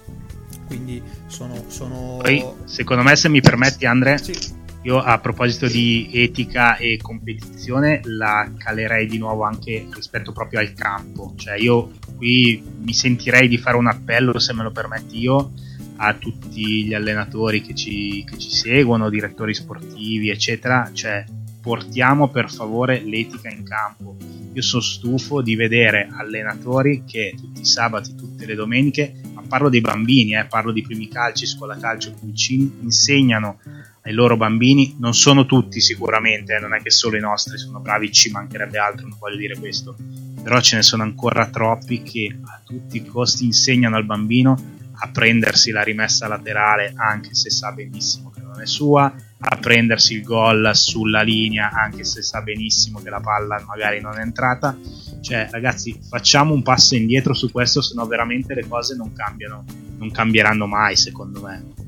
Quindi 0.66 1.02
sono, 1.26 1.64
sono... 1.68 2.18
Poi, 2.22 2.44
secondo 2.64 3.02
me, 3.02 3.16
se 3.16 3.28
mi 3.28 3.40
permetti, 3.40 3.85
Andre, 3.85 4.18
sì. 4.18 4.35
io 4.83 4.98
a 4.98 5.18
proposito 5.18 5.66
di 5.66 6.11
etica 6.12 6.76
e 6.76 6.98
competizione 7.00 8.00
la 8.04 8.50
calerei 8.57 9.07
di 9.07 9.18
nuovo 9.18 9.42
anche 9.42 9.87
rispetto 9.92 10.33
proprio 10.33 10.61
al 10.61 10.72
campo. 10.72 11.35
Cioè, 11.37 11.59
io 11.59 11.90
qui 12.16 12.62
mi 12.83 12.94
sentirei 12.94 13.48
di 13.48 13.59
fare 13.59 13.76
un 13.76 13.87
appello, 13.87 14.38
se 14.38 14.54
me 14.54 14.62
lo 14.62 14.70
permetti 14.70 15.18
io, 15.18 15.52
a 15.96 16.14
tutti 16.14 16.85
gli 16.85 16.94
allenatori 16.94 17.62
che 17.62 17.74
ci, 17.74 18.24
che 18.24 18.38
ci 18.38 18.50
seguono, 18.50 19.11
direttori 19.11 19.54
sportivi, 19.54 20.30
eccetera, 20.30 20.90
cioè 20.92 21.24
portiamo 21.61 22.28
per 22.28 22.52
favore 22.52 23.00
l'etica 23.02 23.48
in 23.48 23.64
campo. 23.64 24.16
io 24.52 24.62
sono 24.62 24.83
stufo 24.83 25.40
di 25.40 25.57
vedere 25.57 26.09
allenatori 26.11 27.04
che 27.07 27.35
tutti 27.37 27.62
i 27.62 27.64
sabati, 27.64 28.14
tutte 28.14 28.44
le 28.44 28.54
domeniche, 28.54 29.14
ma 29.33 29.42
parlo 29.48 29.68
dei 29.68 29.80
bambini, 29.80 30.37
eh, 30.37 30.44
parlo 30.44 30.72
di 30.72 30.83
primi 30.83 31.09
calci, 31.09 31.46
scuola 31.46 31.76
calcio, 31.76 32.12
pulcini, 32.12 32.70
insegnano 32.83 33.59
ai 34.02 34.12
loro 34.12 34.37
bambini, 34.37 34.96
non 34.98 35.14
sono 35.14 35.46
tutti 35.46 35.80
sicuramente, 35.80 36.54
eh, 36.54 36.61
non 36.61 36.74
è 36.74 36.83
che 36.83 36.90
solo 36.90 37.16
i 37.16 37.20
nostri 37.20 37.57
sono 37.57 37.80
bravi, 37.80 38.12
ci 38.12 38.30
mancherebbe 38.30 38.78
altro, 38.78 39.07
non 39.09 39.16
voglio 39.18 39.37
dire 39.37 39.57
questo, 39.57 39.96
però 40.42 40.61
ce 40.61 40.76
ne 40.76 40.83
sono 40.83 41.02
ancora 41.02 41.48
troppi 41.48 42.02
che 42.02 42.37
a 42.44 42.61
tutti 42.62 42.98
i 42.98 43.07
costi 43.07 43.46
insegnano 43.46 43.96
al 43.96 44.04
bambino 44.04 44.73
a 44.96 45.09
prendersi 45.09 45.70
la 45.70 45.83
rimessa 45.83 46.28
laterale 46.28 46.92
anche 46.96 47.35
se 47.35 47.50
sa 47.50 47.72
benissimo 47.72 48.30
che 48.30 48.40
non 48.40 48.61
è 48.61 48.66
sua, 48.66 49.12
a 49.38 49.57
prendersi 49.57 50.14
il 50.14 50.22
gol 50.22 50.70
sulla 50.74 51.22
linea 51.22 51.70
anche 51.70 52.04
se 52.04 52.22
sa 52.22 52.40
benissimo 52.42 53.00
che 53.02 53.11
la 53.11 53.20
palla 53.20 53.62
magari 53.66 54.00
non 54.00 54.18
è 54.18 54.20
entrata. 54.20 54.76
Cioè, 55.20 55.48
ragazzi, 55.50 55.98
facciamo 56.09 56.52
un 56.52 56.62
passo 56.62 56.94
indietro 56.94 57.35
su 57.35 57.50
questo, 57.50 57.80
se 57.80 57.94
no 57.94 58.07
veramente 58.07 58.54
le 58.54 58.66
cose 58.68 58.94
non 58.94 59.12
cambiano, 59.12 59.64
non 59.96 60.11
cambieranno 60.11 60.66
mai, 60.66 60.96
secondo 60.96 61.40
me. 61.40 61.84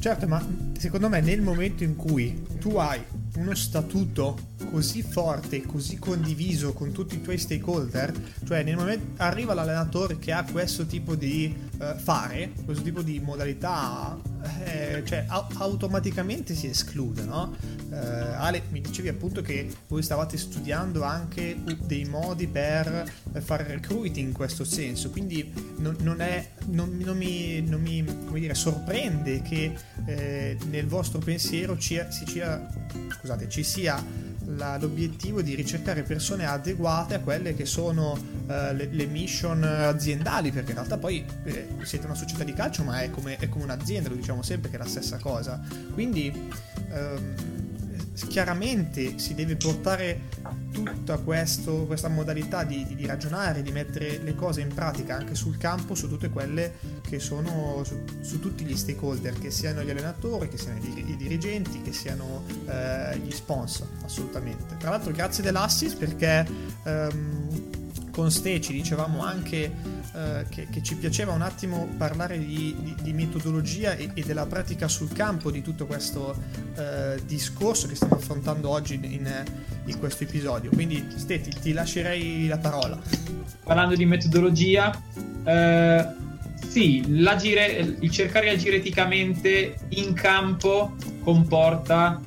Certo, 0.00 0.26
ma 0.26 0.42
secondo 0.78 1.10
me 1.10 1.20
nel 1.20 1.42
momento 1.42 1.84
in 1.84 1.94
cui 1.94 2.42
tu 2.58 2.76
hai 2.76 3.02
uno 3.36 3.54
statuto 3.54 4.48
così 4.70 5.02
forte, 5.02 5.62
così 5.62 5.98
condiviso 5.98 6.72
con 6.72 6.90
tutti 6.90 7.16
i 7.16 7.20
tuoi 7.20 7.36
stakeholder, 7.36 8.12
cioè 8.46 8.62
nel 8.62 8.76
momento 8.76 9.22
arriva 9.22 9.52
l'allenatore 9.52 10.18
che 10.18 10.32
ha 10.32 10.44
questo 10.50 10.86
tipo 10.86 11.14
di 11.14 11.54
uh, 11.78 11.96
fare, 11.98 12.52
questo 12.64 12.82
tipo 12.82 13.02
di 13.02 13.20
modalità, 13.20 14.18
eh, 14.64 15.02
cioè 15.04 15.24
a- 15.28 15.46
automaticamente 15.54 16.54
si 16.54 16.66
esclude, 16.66 17.24
no? 17.24 17.54
Uh, 17.90 17.94
Ale, 18.36 18.62
mi 18.70 18.80
dicevi 18.80 19.08
appunto 19.08 19.42
che 19.42 19.68
voi 19.88 20.02
stavate 20.02 20.36
studiando 20.36 21.02
anche 21.02 21.56
dei 21.84 22.04
modi 22.04 22.46
per 22.46 23.10
fare 23.40 23.64
recruiting 23.64 24.28
in 24.28 24.34
questo 24.34 24.64
senso, 24.64 25.10
quindi 25.10 25.52
non, 25.78 25.96
non, 26.00 26.20
è, 26.20 26.52
non, 26.68 26.96
non 26.96 27.16
mi, 27.16 27.60
mi 27.60 28.04
dire, 28.40 28.54
sorprende 28.54 29.42
che 29.42 29.74
eh, 30.06 30.56
nel 30.68 30.86
vostro 30.86 31.18
pensiero 31.18 31.78
ci, 31.78 32.00
sia, 32.10 32.66
scusate, 33.10 33.48
ci 33.48 33.62
sia 33.62 34.02
la, 34.56 34.76
l'obiettivo 34.78 35.42
di 35.42 35.54
ricercare 35.54 36.02
persone 36.02 36.44
adeguate 36.44 37.14
a 37.14 37.20
quelle 37.20 37.54
che 37.54 37.64
sono 37.64 38.12
uh, 38.12 38.46
le, 38.46 38.88
le, 38.90 39.06
mission 39.06 39.62
aziendali, 39.62 40.50
perché 40.50 40.70
in 40.70 40.76
realtà 40.76 40.98
poi 40.98 41.24
eh, 41.44 41.68
siete 41.82 42.06
una 42.06 42.14
società 42.14 42.44
di 42.44 42.52
calcio, 42.52 42.82
ma 42.82 43.02
è 43.02 43.10
come, 43.10 43.36
è 43.36 43.48
come, 43.48 43.64
un'azienda, 43.64 44.08
lo 44.08 44.16
diciamo 44.16 44.42
sempre 44.42 44.70
che 44.70 44.76
è 44.76 44.78
la 44.78 44.86
stessa 44.86 45.18
cosa. 45.18 45.60
Quindi 45.92 46.32
um, 46.92 47.59
chiaramente 48.26 49.18
si 49.18 49.34
deve 49.34 49.56
portare 49.56 50.28
tutta 50.72 51.18
questo, 51.18 51.86
questa 51.86 52.08
modalità 52.08 52.64
di, 52.64 52.84
di, 52.86 52.94
di, 52.94 53.06
ragionare, 53.06 53.62
di 53.62 53.72
mettere 53.72 54.18
le 54.18 54.34
cose 54.34 54.60
in 54.60 54.72
pratica 54.72 55.16
anche 55.16 55.34
sul 55.34 55.56
campo, 55.56 55.94
su 55.94 56.08
tutte 56.08 56.28
quelle 56.28 56.74
che 57.08 57.18
sono, 57.18 57.82
su, 57.84 58.02
su 58.20 58.38
tutti 58.40 58.64
gli 58.64 58.76
stakeholder, 58.76 59.38
che 59.38 59.50
siano 59.50 59.82
gli 59.82 59.90
allenatori, 59.90 60.48
che 60.48 60.58
siano 60.58 60.78
i, 60.78 61.10
i 61.10 61.16
dirigenti, 61.16 61.82
che 61.82 61.92
siano 61.92 62.44
eh, 62.66 63.18
gli 63.18 63.32
sponsor, 63.32 63.88
assolutamente. 64.04 64.76
Tra 64.78 64.90
l'altro 64.90 65.12
grazie 65.12 65.42
dell'assist 65.42 65.96
perché 65.96 66.46
ehm, 66.84 67.78
con 68.20 68.30
Ste 68.30 68.60
ci 68.60 68.74
dicevamo 68.74 69.24
anche 69.24 69.72
eh, 70.14 70.44
che, 70.50 70.68
che, 70.70 70.82
ci 70.82 70.94
piaceva 70.96 71.32
un 71.32 71.40
attimo 71.40 71.88
parlare 71.96 72.38
di, 72.38 72.76
di, 72.78 72.94
di 73.00 73.12
metodologia 73.14 73.94
e, 73.94 74.10
e, 74.12 74.22
della 74.22 74.44
pratica 74.44 74.88
sul 74.88 75.10
campo 75.10 75.50
di 75.50 75.62
tutto 75.62 75.86
questo 75.86 76.36
eh, 76.76 77.18
discorso 77.24 77.88
che 77.88 77.94
stiamo 77.94 78.16
affrontando 78.16 78.68
oggi 78.68 79.00
in, 79.02 79.26
in 79.86 79.98
questo 79.98 80.24
episodio. 80.24 80.68
Quindi, 80.68 81.02
Steti, 81.16 81.48
ti 81.62 81.72
lascerei 81.72 82.46
la 82.46 82.58
parola. 82.58 83.00
Parlando 83.64 83.94
di 83.94 84.04
metodologia, 84.04 85.02
eh, 85.42 86.06
sì, 86.68 87.02
il 87.06 88.10
cercare 88.10 88.50
di 88.50 88.54
agire 88.54 88.76
eticamente 88.76 89.76
in 89.88 90.12
campo 90.12 90.94
comporta 91.22 92.20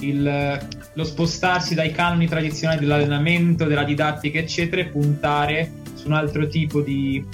il, 0.00 0.68
lo 0.98 1.04
spostarsi 1.04 1.76
dai 1.76 1.92
canoni 1.92 2.26
tradizionali 2.26 2.80
dell'allenamento, 2.80 3.66
della 3.66 3.84
didattica, 3.84 4.40
eccetera, 4.40 4.82
e 4.82 4.86
puntare 4.86 5.70
su 5.94 6.08
un 6.08 6.14
altro 6.14 6.48
tipo 6.48 6.80
di, 6.80 7.24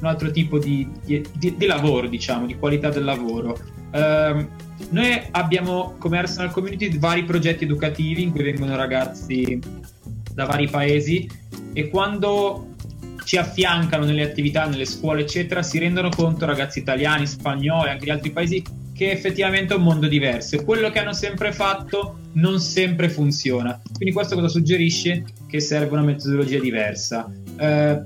altro 0.00 0.32
tipo 0.32 0.58
di, 0.58 0.88
di, 1.04 1.24
di 1.32 1.66
lavoro, 1.66 2.08
diciamo, 2.08 2.46
di 2.46 2.56
qualità 2.56 2.88
del 2.88 3.04
lavoro. 3.04 3.56
Uh, 3.92 4.44
noi 4.90 5.22
abbiamo 5.30 5.94
come 5.98 6.18
Arsenal 6.18 6.50
Community 6.50 6.98
vari 6.98 7.22
progetti 7.22 7.62
educativi 7.62 8.24
in 8.24 8.32
cui 8.32 8.42
vengono 8.42 8.74
ragazzi 8.74 9.56
da 10.34 10.44
vari 10.44 10.68
paesi 10.68 11.30
e 11.74 11.90
quando 11.90 12.70
ci 13.22 13.36
affiancano 13.36 14.04
nelle 14.04 14.24
attività, 14.24 14.66
nelle 14.66 14.84
scuole, 14.84 15.20
eccetera, 15.20 15.62
si 15.62 15.78
rendono 15.78 16.08
conto 16.08 16.44
ragazzi 16.44 16.80
italiani, 16.80 17.28
spagnoli, 17.28 17.90
anche 17.90 18.04
di 18.04 18.10
altri 18.10 18.30
paesi 18.30 18.64
che 19.02 19.10
effettivamente 19.10 19.74
è 19.74 19.76
un 19.76 19.82
mondo 19.82 20.06
diverso 20.06 20.62
quello 20.62 20.90
che 20.90 21.00
hanno 21.00 21.12
sempre 21.12 21.52
fatto 21.52 22.18
non 22.34 22.60
sempre 22.60 23.08
funziona. 23.08 23.80
Quindi 23.92 24.14
questo 24.14 24.36
cosa 24.36 24.48
suggerisce? 24.48 25.24
Che 25.48 25.60
serve 25.60 25.92
una 25.92 26.02
metodologia 26.02 26.60
diversa. 26.60 27.30
Eh, 27.58 28.02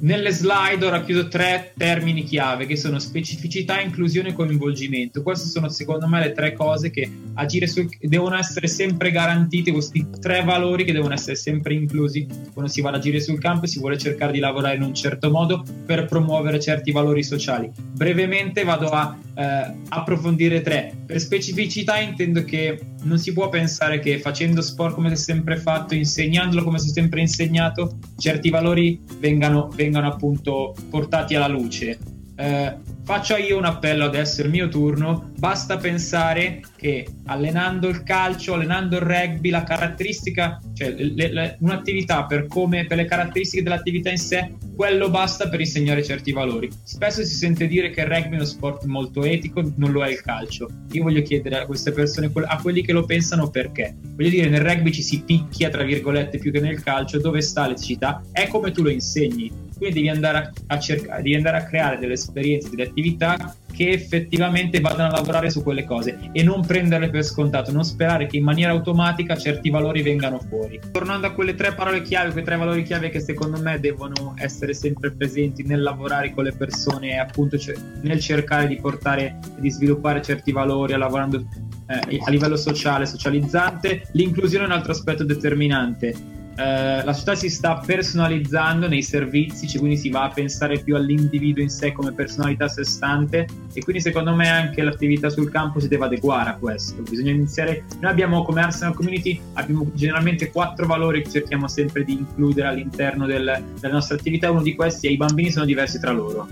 nelle 0.00 0.30
slide 0.30 0.84
ho 0.84 0.90
racchiuso 0.90 1.28
tre 1.28 1.72
termini 1.76 2.24
chiave 2.24 2.66
che 2.66 2.76
sono 2.76 2.98
specificità, 2.98 3.80
inclusione 3.80 4.30
e 4.30 4.32
coinvolgimento. 4.32 5.22
Queste 5.22 5.48
sono 5.48 5.68
secondo 5.68 6.06
me 6.06 6.20
le 6.20 6.32
tre 6.32 6.52
cose 6.52 6.90
che 6.90 7.10
agire 7.34 7.66
sul, 7.66 7.88
devono 8.00 8.36
essere 8.36 8.66
sempre 8.66 9.10
garantite, 9.10 9.72
questi 9.72 10.06
tre 10.20 10.42
valori 10.42 10.84
che 10.84 10.92
devono 10.92 11.14
essere 11.14 11.36
sempre 11.36 11.74
inclusi 11.74 12.26
quando 12.52 12.70
si 12.70 12.80
va 12.80 12.90
ad 12.90 12.96
agire 12.96 13.20
sul 13.20 13.40
campo 13.40 13.64
e 13.64 13.68
si 13.68 13.78
vuole 13.78 13.98
cercare 13.98 14.32
di 14.32 14.38
lavorare 14.38 14.76
in 14.76 14.82
un 14.82 14.94
certo 14.94 15.30
modo 15.30 15.64
per 15.84 16.06
promuovere 16.06 16.60
certi 16.60 16.92
valori 16.92 17.22
sociali. 17.22 17.70
Brevemente 17.76 18.64
vado 18.64 18.88
a 18.88 19.16
eh, 19.34 19.74
approfondire 19.88 20.60
tre. 20.60 20.94
Per 21.06 21.20
specificità 21.20 21.98
intendo 21.98 22.44
che 22.44 22.78
non 23.02 23.18
si 23.18 23.32
può 23.32 23.48
pensare 23.48 23.98
che 23.98 24.18
facendo 24.18 24.60
sport 24.60 24.94
come 24.94 25.08
si 25.08 25.14
è 25.14 25.18
sempre 25.18 25.56
fatto, 25.56 25.94
insegnandolo 25.94 26.62
come 26.62 26.78
si 26.78 26.88
è 26.88 26.92
sempre 26.92 27.20
insegnato, 27.20 27.98
certi 28.18 28.50
valori 28.50 29.00
vengano, 29.18 29.68
vengano 29.74 30.08
appunto 30.08 30.74
portati 30.88 31.34
alla 31.34 31.48
luce. 31.48 31.98
Eh, 32.36 32.76
faccio 33.10 33.34
io 33.34 33.58
un 33.58 33.64
appello 33.64 34.04
adesso, 34.04 34.40
è 34.40 34.44
il 34.44 34.50
mio 34.50 34.68
turno. 34.68 35.32
Basta 35.36 35.78
pensare 35.78 36.60
che 36.76 37.04
allenando 37.24 37.88
il 37.88 38.04
calcio, 38.04 38.54
allenando 38.54 38.98
il 38.98 39.02
rugby, 39.02 39.50
la 39.50 39.64
caratteristica, 39.64 40.60
cioè 40.74 40.90
le, 40.90 41.32
le, 41.32 41.56
un'attività 41.58 42.22
per, 42.26 42.46
come, 42.46 42.86
per 42.86 42.98
le 42.98 43.06
caratteristiche 43.06 43.64
dell'attività 43.64 44.10
in 44.10 44.16
sé, 44.16 44.52
quello 44.76 45.10
basta 45.10 45.48
per 45.48 45.58
insegnare 45.58 46.04
certi 46.04 46.30
valori. 46.30 46.70
Spesso 46.84 47.24
si 47.24 47.34
sente 47.34 47.66
dire 47.66 47.90
che 47.90 48.02
il 48.02 48.06
rugby 48.06 48.30
è 48.30 48.34
uno 48.36 48.44
sport 48.44 48.84
molto 48.84 49.24
etico, 49.24 49.60
non 49.74 49.90
lo 49.90 50.04
è 50.04 50.10
il 50.10 50.22
calcio. 50.22 50.68
Io 50.92 51.02
voglio 51.02 51.22
chiedere 51.22 51.58
a 51.58 51.66
queste 51.66 51.90
persone, 51.90 52.30
a 52.32 52.60
quelli 52.62 52.82
che 52.82 52.92
lo 52.92 53.04
pensano, 53.04 53.50
perché. 53.50 53.92
Voglio 54.14 54.30
dire, 54.30 54.48
nel 54.48 54.60
rugby 54.60 54.92
ci 54.92 55.02
si 55.02 55.20
picchia, 55.22 55.68
tra 55.68 55.82
virgolette, 55.82 56.38
più 56.38 56.52
che 56.52 56.60
nel 56.60 56.80
calcio, 56.80 57.18
dove 57.18 57.40
sta 57.40 57.66
l'eticità? 57.66 58.22
È 58.30 58.46
come 58.46 58.70
tu 58.70 58.84
lo 58.84 58.90
insegni 58.90 59.68
quindi 59.80 59.94
devi 59.94 60.08
andare 60.10 60.52
a, 60.66 60.78
cercare, 60.78 61.22
devi 61.22 61.34
andare 61.34 61.56
a 61.56 61.64
creare 61.64 61.98
delle 61.98 62.12
esperienze, 62.12 62.68
delle 62.68 62.82
attività 62.82 63.56
che 63.72 63.88
effettivamente 63.88 64.78
vadano 64.80 65.08
a 65.08 65.16
lavorare 65.16 65.48
su 65.48 65.62
quelle 65.62 65.84
cose 65.84 66.18
e 66.32 66.42
non 66.42 66.66
prenderle 66.66 67.08
per 67.08 67.24
scontato, 67.24 67.72
non 67.72 67.84
sperare 67.84 68.26
che 68.26 68.36
in 68.36 68.44
maniera 68.44 68.72
automatica 68.72 69.36
certi 69.36 69.70
valori 69.70 70.02
vengano 70.02 70.38
fuori. 70.38 70.78
Tornando 70.92 71.26
a 71.26 71.32
quelle 71.32 71.54
tre 71.54 71.72
parole 71.72 72.02
chiave, 72.02 72.32
quei 72.32 72.44
tre 72.44 72.56
valori 72.56 72.82
chiave 72.82 73.08
che 73.08 73.20
secondo 73.20 73.58
me 73.58 73.80
devono 73.80 74.34
essere 74.36 74.74
sempre 74.74 75.12
presenti 75.12 75.62
nel 75.62 75.80
lavorare 75.80 76.34
con 76.34 76.44
le 76.44 76.52
persone 76.52 77.18
appunto 77.18 77.56
nel 78.02 78.20
cercare 78.20 78.66
di 78.66 78.76
portare 78.76 79.38
e 79.56 79.60
di 79.60 79.70
sviluppare 79.70 80.20
certi 80.20 80.52
valori, 80.52 80.94
lavorando 80.94 81.38
eh, 81.86 82.20
a 82.22 82.30
livello 82.30 82.56
sociale, 82.56 83.06
socializzante, 83.06 84.08
l'inclusione 84.12 84.64
è 84.64 84.66
un 84.66 84.74
altro 84.74 84.92
aspetto 84.92 85.24
determinante 85.24 86.38
eh, 86.60 87.02
la 87.04 87.12
società 87.14 87.34
si 87.34 87.48
sta 87.48 87.76
personalizzando 87.78 88.86
nei 88.86 89.02
servizi, 89.02 89.66
cioè 89.66 89.78
quindi 89.78 89.96
si 89.96 90.10
va 90.10 90.24
a 90.24 90.28
pensare 90.28 90.78
più 90.80 90.94
all'individuo 90.94 91.62
in 91.62 91.70
sé 91.70 91.92
come 91.92 92.12
personalità 92.12 92.66
a 92.66 92.68
sé 92.68 92.84
stante 92.84 93.46
e 93.72 93.82
quindi 93.82 94.02
secondo 94.02 94.34
me 94.34 94.46
anche 94.50 94.82
l'attività 94.82 95.30
sul 95.30 95.50
campo 95.50 95.80
si 95.80 95.88
deve 95.88 96.04
adeguare 96.04 96.50
a 96.50 96.56
questo. 96.56 97.00
Bisogna 97.00 97.30
iniziare, 97.30 97.84
noi 98.00 98.10
abbiamo 98.10 98.42
come 98.42 98.60
Arsenal 98.60 98.94
Community, 98.94 99.40
abbiamo 99.54 99.90
generalmente 99.94 100.50
quattro 100.50 100.86
valori 100.86 101.22
che 101.22 101.30
cerchiamo 101.30 101.66
sempre 101.66 102.04
di 102.04 102.12
includere 102.12 102.68
all'interno 102.68 103.24
del, 103.24 103.64
della 103.80 103.94
nostra 103.94 104.16
attività, 104.16 104.50
uno 104.50 104.60
di 104.60 104.74
questi 104.74 105.06
è 105.06 105.10
i 105.10 105.16
bambini 105.16 105.50
sono 105.50 105.64
diversi 105.64 105.98
tra 105.98 106.10
loro. 106.10 106.46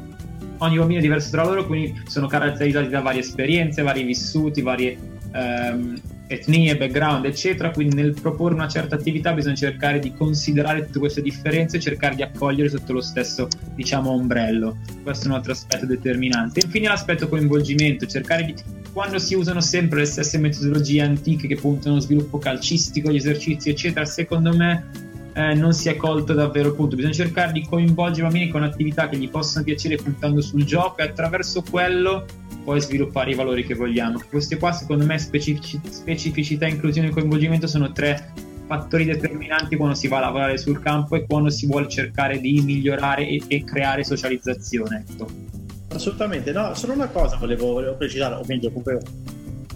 Ogni 0.60 0.78
bambino 0.78 1.00
è 1.00 1.02
diverso 1.02 1.30
tra 1.32 1.44
loro, 1.44 1.66
quindi 1.66 2.00
sono 2.06 2.26
caratterizzati 2.28 2.88
da 2.88 3.02
varie 3.02 3.20
esperienze, 3.20 3.82
vari 3.82 4.04
vissuti, 4.04 4.62
varie... 4.62 4.96
Ehm, 5.32 6.00
etnie, 6.28 6.76
background, 6.76 7.24
eccetera. 7.24 7.70
Quindi 7.70 7.96
nel 7.96 8.14
proporre 8.20 8.54
una 8.54 8.68
certa 8.68 8.94
attività 8.94 9.32
bisogna 9.32 9.56
cercare 9.56 9.98
di 9.98 10.12
considerare 10.14 10.86
tutte 10.86 11.00
queste 11.00 11.22
differenze 11.22 11.78
e 11.78 11.80
cercare 11.80 12.14
di 12.14 12.22
accogliere 12.22 12.68
sotto 12.68 12.92
lo 12.92 13.00
stesso, 13.00 13.48
diciamo, 13.74 14.10
ombrello. 14.10 14.78
Questo 15.02 15.24
è 15.24 15.28
un 15.28 15.34
altro 15.34 15.52
aspetto 15.52 15.86
determinante. 15.86 16.60
Infine 16.62 16.88
l'aspetto 16.88 17.28
coinvolgimento, 17.28 18.06
cercare 18.06 18.44
di 18.44 18.54
quando 18.92 19.18
si 19.18 19.34
usano 19.34 19.60
sempre 19.60 20.00
le 20.00 20.06
stesse 20.06 20.38
metodologie 20.38 21.02
antiche 21.02 21.46
che 21.46 21.56
puntano 21.56 21.94
allo 21.94 22.02
sviluppo 22.02 22.38
calcistico, 22.38 23.10
gli 23.10 23.16
esercizi, 23.16 23.70
eccetera, 23.70 24.04
secondo 24.04 24.54
me 24.56 25.06
eh, 25.34 25.54
non 25.54 25.72
si 25.72 25.88
è 25.88 25.96
colto 25.96 26.32
davvero 26.32 26.74
punto. 26.74 26.96
Bisogna 26.96 27.14
cercare 27.14 27.52
di 27.52 27.64
coinvolgere 27.64 28.26
i 28.26 28.30
bambini 28.30 28.50
con 28.50 28.64
attività 28.64 29.08
che 29.08 29.16
gli 29.16 29.28
possano 29.28 29.64
piacere 29.64 29.96
puntando 29.96 30.40
sul 30.40 30.64
gioco 30.64 31.00
e 31.00 31.04
attraverso 31.04 31.62
quello 31.62 32.24
poi 32.68 32.83
sviluppare 32.83 33.31
i 33.31 33.35
valori 33.35 33.64
che 33.64 33.74
vogliamo. 33.74 34.20
Queste 34.28 34.59
qua, 34.59 34.72
secondo 34.72 35.07
me, 35.07 35.18
specifici- 35.18 35.81
specificità, 35.88 36.66
inclusione 36.66 37.09
e 37.09 37.11
coinvolgimento 37.12 37.66
sono 37.66 37.92
tre 37.92 38.31
fattori 38.66 39.07
determinanti 39.07 39.74
quando 39.76 39.94
si 39.94 40.07
va 40.07 40.18
a 40.18 40.20
lavorare 40.20 40.59
sul 40.59 40.78
campo 40.78 41.16
e 41.16 41.24
quando 41.24 41.48
si 41.48 41.66
vuole 41.66 41.88
cercare 41.88 42.38
di 42.38 42.61
migliorare 42.61 43.26
e, 43.26 43.42
e 43.48 43.64
creare 43.64 44.04
socializzazione. 44.04 45.02
Ecco. 45.09 45.31
Assolutamente, 45.94 46.52
no, 46.52 46.74
solo 46.74 46.92
una 46.92 47.09
cosa 47.09 47.37
volevo, 47.37 47.72
volevo 47.72 47.94
precisare, 47.94 48.35
o 48.35 48.42
meglio, 48.46 48.68
comunque 48.68 49.00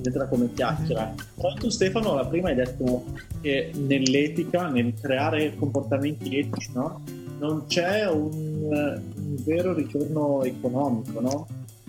entra 0.04 0.26
come 0.26 0.52
chiacchiera. 0.52 1.14
Però 1.34 1.54
tu 1.54 1.70
Stefano, 1.70 2.14
la 2.14 2.26
prima 2.26 2.50
hai 2.50 2.56
detto 2.56 3.04
che 3.40 3.70
nell'etica, 3.74 4.68
nel 4.68 4.92
creare 5.00 5.56
comportamenti 5.56 6.38
etici, 6.38 6.72
no? 6.74 7.02
non 7.38 7.64
c'è 7.66 8.06
un, 8.06 8.68
un 8.70 9.36
vero 9.44 9.72
ritorno 9.72 10.44
economico, 10.44 11.20
no? 11.20 11.46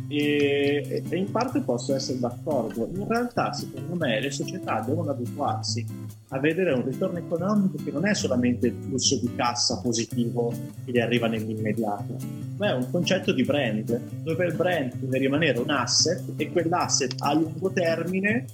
E, 0.08 1.04
e, 1.10 1.16
in 1.16 1.32
parte 1.32 1.62
posso 1.62 1.96
essere 1.96 2.20
d'accordo. 2.20 2.90
In 2.94 3.08
realtà, 3.08 3.54
secondo 3.54 3.96
me, 3.96 4.20
le 4.20 4.32
società 4.32 4.82
devono 4.86 5.12
abituarsi 5.12 5.86
a 6.30 6.40
vedere 6.40 6.74
un 6.74 6.84
ritorno 6.84 7.20
economico 7.20 7.78
che 7.84 7.92
non 7.92 8.06
è 8.08 8.14
solamente 8.14 8.68
il 8.68 8.76
flusso 8.80 9.18
di 9.18 9.34
cassa 9.36 9.80
positivo 9.80 10.52
che 10.84 10.92
gli 10.92 11.00
arriva 11.00 11.28
nell'immediato, 11.28 12.18
ma 12.58 12.70
è 12.70 12.74
un 12.74 12.90
concetto 12.90 13.32
di 13.32 13.44
brand, 13.44 14.00
dove 14.24 14.46
il 14.46 14.56
brand 14.56 14.94
deve 14.96 15.18
rimanere 15.20 15.60
un 15.60 15.70
asset 15.70 16.22
e 16.36 16.52
quell'asset 16.52 17.16
a 17.20 17.34
lungo 17.34 17.72
termine, 17.72 18.46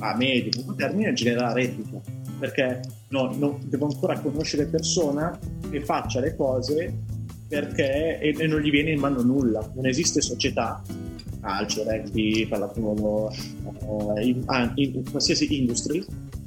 a 0.00 0.16
medio 0.16 0.50
lungo 0.56 0.74
termine, 0.74 1.12
genera 1.12 1.52
reddito. 1.52 2.02
Perché 2.38 2.80
no, 3.08 3.34
no, 3.36 3.58
devo 3.64 3.86
ancora 3.86 4.18
conoscere 4.20 4.66
persona 4.66 5.36
che 5.70 5.80
faccia 5.80 6.20
le 6.20 6.36
cose 6.36 6.94
perché 7.48 8.18
e, 8.20 8.34
e 8.36 8.46
non 8.46 8.60
gli 8.60 8.70
viene 8.70 8.90
in 8.90 9.00
mano 9.00 9.22
nulla. 9.22 9.68
Non 9.74 9.86
esiste 9.86 10.20
società 10.20 10.82
calcio, 11.40 11.84
rugby, 11.84 12.46
pallavolo, 12.46 13.32
uh, 13.86 14.16
in, 14.18 14.44
in, 14.74 14.94
in, 14.94 15.10
qualsiasi 15.10 15.58
industry 15.58 16.04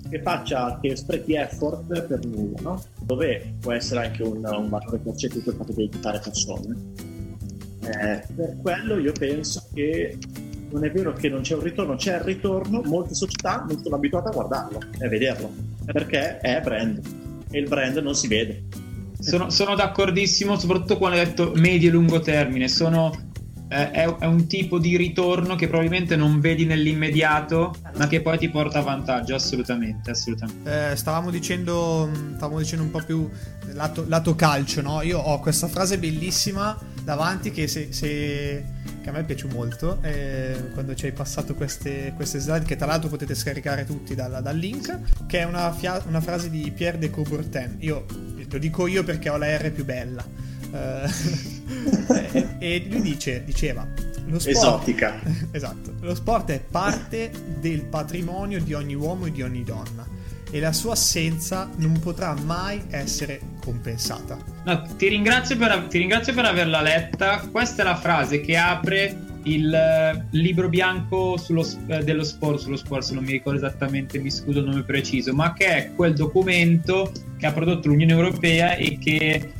che 0.10 0.22
faccia, 0.22 0.78
che 0.82 0.96
sprechi 0.96 1.36
effort 1.36 2.06
per 2.06 2.26
nulla, 2.26 2.60
no? 2.62 2.84
Dove 3.00 3.56
può 3.60 3.72
essere 3.72 4.08
anche 4.08 4.24
un, 4.24 4.44
un 4.46 4.70
valore 4.70 4.98
percepito 4.98 5.50
il 5.50 5.56
fatto 5.56 5.72
di 5.72 5.82
aiutare 5.84 6.20
persone. 6.20 6.76
Eh, 7.84 8.24
per 8.36 8.58
quello 8.62 9.00
io 9.00 9.12
penso 9.14 9.64
che 9.74 10.18
non 10.70 10.86
è 10.86 10.92
vero 10.92 11.14
che 11.14 11.30
non 11.30 11.42
c'è 11.42 11.56
un 11.56 11.62
ritorno, 11.62 11.96
c'è 11.96 12.16
il 12.16 12.22
ritorno, 12.22 12.82
molte 12.84 13.14
società 13.14 13.66
non 13.68 13.82
sono 13.82 13.96
abituate 13.96 14.30
a 14.30 14.32
guardarlo 14.32 14.80
e 15.00 15.06
a 15.06 15.10
vederlo, 15.10 15.52
perché 15.86 16.38
è 16.40 16.62
brand 16.62 17.02
e 17.50 17.60
il 17.60 17.68
brand 17.68 17.98
non 17.98 18.16
si 18.16 18.28
vede. 18.28 18.64
Sono, 19.22 19.50
sono 19.50 19.76
d'accordissimo, 19.76 20.58
soprattutto 20.58 20.98
quando 20.98 21.18
hai 21.18 21.26
detto 21.26 21.54
medio 21.56 21.90
e 21.90 21.92
lungo 21.92 22.20
termine. 22.20 22.68
Sono, 22.68 23.16
eh, 23.70 23.92
è, 23.92 24.26
un 24.26 24.48
tipo 24.48 24.80
di 24.80 24.98
ritorno 24.98 25.56
che 25.56 25.68
probabilmente 25.68 26.16
non 26.16 26.40
vedi 26.40 26.66
nell'immediato, 26.66 27.74
ma 27.98 28.08
che 28.08 28.22
poi 28.22 28.38
ti 28.38 28.50
porta 28.50 28.80
a 28.80 28.82
vantaggio. 28.82 29.36
Assolutamente, 29.36 30.12
assolutamente. 30.12 30.92
Eh, 30.92 30.96
stavamo, 30.96 31.30
dicendo, 31.30 32.10
stavamo 32.36 32.60
dicendo 32.60 32.84
un 32.84 32.92
po' 32.92 33.04
più 33.04 33.30
lato, 33.74 34.06
lato 34.08 34.36
calcio, 34.36 34.82
no? 34.82 35.02
Io 35.02 35.20
ho 35.20 35.40
questa 35.40 35.68
frase 35.68 35.98
bellissima 36.00 36.78
davanti 37.04 37.52
che 37.52 37.68
se, 37.68 37.92
se 37.92 38.64
che 39.02 39.10
a 39.10 39.12
me 39.12 39.24
piace 39.24 39.48
molto 39.48 39.98
eh, 40.02 40.70
quando 40.74 40.94
ci 40.94 41.08
hai 41.08 41.12
passato 41.12 41.56
queste, 41.56 42.14
queste, 42.16 42.40
slide 42.40 42.66
che 42.66 42.76
tra 42.76 42.86
l'altro 42.86 43.10
potete 43.10 43.34
scaricare 43.34 43.84
tutti 43.84 44.14
dal, 44.14 44.40
dal 44.42 44.56
link 44.56 45.26
che 45.26 45.40
è 45.40 45.44
una, 45.44 45.72
fia- 45.74 46.02
una, 46.08 46.22
frase 46.22 46.50
di 46.50 46.72
Pierre 46.72 47.00
de 47.00 47.10
Coubertin 47.10 47.78
io 47.80 48.06
lo 48.52 48.58
dico 48.58 48.88
io 48.88 49.04
perché 49.04 49.30
ho 49.30 49.38
la 49.38 49.58
R 49.58 49.72
più 49.72 49.86
bella 49.86 50.26
uh, 50.72 50.76
e, 52.14 52.48
e, 52.60 52.88
lui 52.90 53.02
dice 53.02 53.44
diceva 53.46 53.88
lo 54.26 54.40
sport, 54.40 54.56
esotica 54.56 55.20
esatto 55.52 55.94
lo 56.02 56.14
sport 56.14 56.52
è 56.52 56.60
parte 56.60 57.32
del 57.60 57.86
patrimonio 57.86 58.62
di 58.62 58.74
ogni 58.74 58.94
uomo 58.94 59.26
e 59.26 59.32
di 59.32 59.42
ogni 59.42 59.64
donna 59.64 60.20
e 60.52 60.60
la 60.60 60.74
sua 60.74 60.92
assenza 60.92 61.70
non 61.78 61.98
potrà 62.00 62.36
mai 62.44 62.84
essere 62.90 63.40
compensata. 63.64 64.38
No, 64.66 64.86
ti, 64.98 65.08
ringrazio 65.08 65.56
per, 65.56 65.86
ti 65.90 65.98
ringrazio 65.98 66.34
per 66.34 66.44
averla 66.44 66.82
letta. 66.82 67.40
Questa 67.50 67.84
è 67.84 67.86
la 67.86 67.96
frase 67.96 68.42
che 68.42 68.58
apre 68.58 69.18
il 69.44 70.14
uh, 70.14 70.22
libro 70.32 70.70
bianco 70.70 71.38
sullo, 71.38 71.62
uh, 71.62 72.04
dello 72.04 72.24
sport, 72.24 72.60
sullo 72.60 72.78
sport, 72.78 73.04
se 73.04 73.14
non 73.14 73.24
mi 73.24 73.32
ricordo 73.32 73.58
esattamente, 73.58 74.20
mi 74.20 74.30
scuso 74.30 74.60
il 74.60 74.66
nome 74.66 74.84
preciso, 74.84 75.34
ma 75.34 75.54
che 75.54 75.66
è 75.66 75.92
quel 75.96 76.14
documento 76.14 77.12
che 77.38 77.46
ha 77.46 77.52
prodotto 77.52 77.88
l'Unione 77.88 78.12
Europea 78.12 78.76
e 78.76 78.98
che 78.98 79.52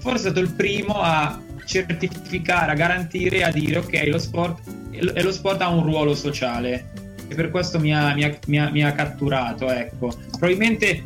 forse 0.00 0.28
è 0.28 0.30
stato 0.30 0.40
il 0.40 0.52
primo 0.52 1.00
a 1.00 1.40
certificare, 1.64 2.72
a 2.72 2.74
garantire, 2.74 3.42
a 3.42 3.50
dire 3.50 3.78
ok, 3.78 4.06
lo 4.06 4.18
sport, 4.18 4.60
lo 4.90 5.32
sport 5.32 5.60
ha 5.62 5.68
un 5.68 5.84
ruolo 5.84 6.14
sociale 6.14 6.92
e 7.26 7.34
per 7.34 7.50
questo 7.50 7.80
mi 7.80 7.94
ha, 7.94 8.14
mi 8.14 8.24
ha, 8.24 8.38
mi 8.46 8.58
ha, 8.58 8.70
mi 8.70 8.84
ha 8.84 8.92
catturato, 8.92 9.70
ecco. 9.70 10.14
Probabilmente 10.30 11.04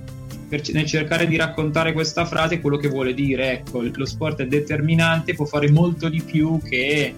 per, 0.48 0.62
nel 0.72 0.86
cercare 0.86 1.26
di 1.26 1.36
raccontare 1.36 1.92
questa 1.92 2.24
frase 2.24 2.60
quello 2.60 2.76
che 2.76 2.88
vuole 2.88 3.14
dire, 3.14 3.52
ecco, 3.52 3.82
lo 3.82 4.06
sport 4.06 4.40
è 4.40 4.46
determinante, 4.46 5.34
può 5.34 5.44
fare 5.44 5.70
molto 5.70 6.08
di 6.08 6.22
più 6.22 6.60
che, 6.62 7.14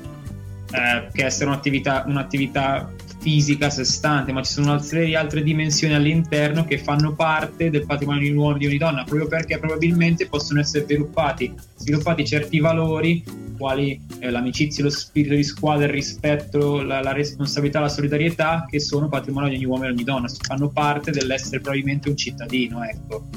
eh, 0.72 1.08
che 1.12 1.24
essere 1.24 1.46
un'attività, 1.46 2.04
un'attività 2.06 2.92
fisica 3.20 3.66
a 3.66 3.70
sé 3.70 3.84
stante, 3.84 4.32
ma 4.32 4.42
ci 4.42 4.52
sono 4.52 4.78
di 4.78 5.14
altre 5.14 5.42
dimensioni 5.42 5.94
all'interno 5.94 6.64
che 6.64 6.78
fanno 6.78 7.12
parte 7.14 7.68
del 7.70 7.84
patrimonio 7.84 8.22
di 8.22 8.30
un 8.30 8.36
uomo 8.38 8.56
e 8.56 8.58
di 8.58 8.66
ogni 8.66 8.78
donna, 8.78 9.04
proprio 9.04 9.28
perché 9.28 9.58
probabilmente 9.58 10.26
possono 10.26 10.60
essere 10.60 10.84
sviluppati, 10.84 11.52
sviluppati 11.76 12.24
certi 12.24 12.58
valori 12.60 13.22
quali 13.58 14.00
eh, 14.20 14.30
l'amicizia, 14.30 14.82
lo 14.82 14.90
spirito 14.90 15.34
di 15.34 15.42
squadra, 15.42 15.84
il 15.84 15.92
rispetto, 15.92 16.82
la, 16.82 17.02
la, 17.02 17.12
responsabilità, 17.12 17.80
la 17.80 17.88
solidarietà, 17.88 18.66
che 18.66 18.80
sono 18.80 19.08
patrimonio 19.08 19.50
di 19.50 19.56
ogni 19.56 19.66
uomo 19.66 19.84
e 19.84 19.86
di 19.88 19.92
ogni 19.92 20.04
donna, 20.04 20.28
fanno 20.40 20.70
parte 20.70 21.10
dell'essere 21.10 21.60
probabilmente 21.60 22.08
un 22.08 22.16
cittadino, 22.16 22.82
ecco. 22.82 23.28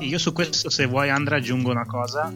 Io 0.00 0.18
su 0.18 0.34
questo, 0.34 0.68
se 0.68 0.84
vuoi, 0.84 1.08
Andrea, 1.08 1.38
aggiungo 1.38 1.70
una 1.70 1.86
cosa 1.86 2.30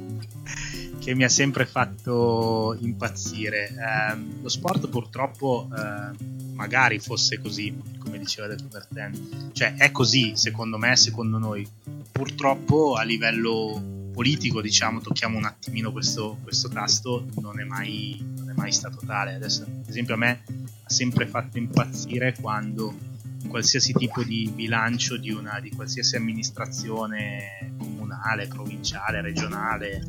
che 1.01 1.15
mi 1.15 1.25
ha 1.25 1.29
sempre 1.29 1.67
fatto 1.67 2.77
impazzire. 2.81 3.69
Eh, 3.69 4.17
lo 4.43 4.49
sport 4.49 4.89
purtroppo, 4.89 5.69
eh, 5.75 6.25
magari 6.53 6.99
fosse 7.01 7.41
così, 7.41 7.75
come 7.99 8.19
diceva 8.19 8.47
Del 8.47 8.61
Coubertin, 8.61 9.51
cioè 9.53 9.75
è 9.75 9.91
così, 9.91 10.37
secondo 10.37 10.77
me, 10.77 10.95
secondo 10.97 11.39
noi. 11.39 11.67
Purtroppo 12.13 12.95
a 12.95 13.03
livello 13.03 14.09
politico, 14.13 14.61
diciamo, 14.61 15.01
tocchiamo 15.01 15.39
un 15.39 15.47
attimino 15.47 15.91
questo, 15.91 16.39
questo 16.43 16.69
tasto, 16.69 17.27
non 17.41 17.59
è, 17.59 17.65
mai, 17.65 18.23
non 18.37 18.51
è 18.51 18.53
mai 18.55 18.71
stato 18.71 18.99
tale. 19.07 19.35
Adesso, 19.35 19.63
ad 19.63 19.89
esempio, 19.89 20.15
a 20.15 20.19
me 20.19 20.43
ha 20.83 20.91
sempre 20.91 21.27
fatto 21.27 21.57
impazzire 21.57 22.37
quando 22.39 22.95
in 23.43 23.49
qualsiasi 23.49 23.95
tipo 23.95 24.23
di 24.23 24.51
bilancio 24.55 25.17
di, 25.17 25.31
una, 25.31 25.61
di 25.61 25.71
qualsiasi 25.71 26.17
amministrazione 26.17 27.73
comunale, 28.11 28.49
provinciale, 28.49 29.21
regionale 29.21 30.03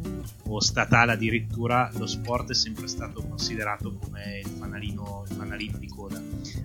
o 0.48 0.60
statale 0.60 1.14
addirittura, 1.14 1.92
lo 1.94 2.08
sport 2.08 2.50
è 2.50 2.56
sempre 2.56 2.88
stato 2.88 3.22
considerato 3.22 3.94
come 3.94 4.40
il 4.44 4.50
fanalino, 4.50 5.26
il 5.30 5.36
fanalino 5.36 5.78
di 5.78 5.88
coda. 5.88 6.18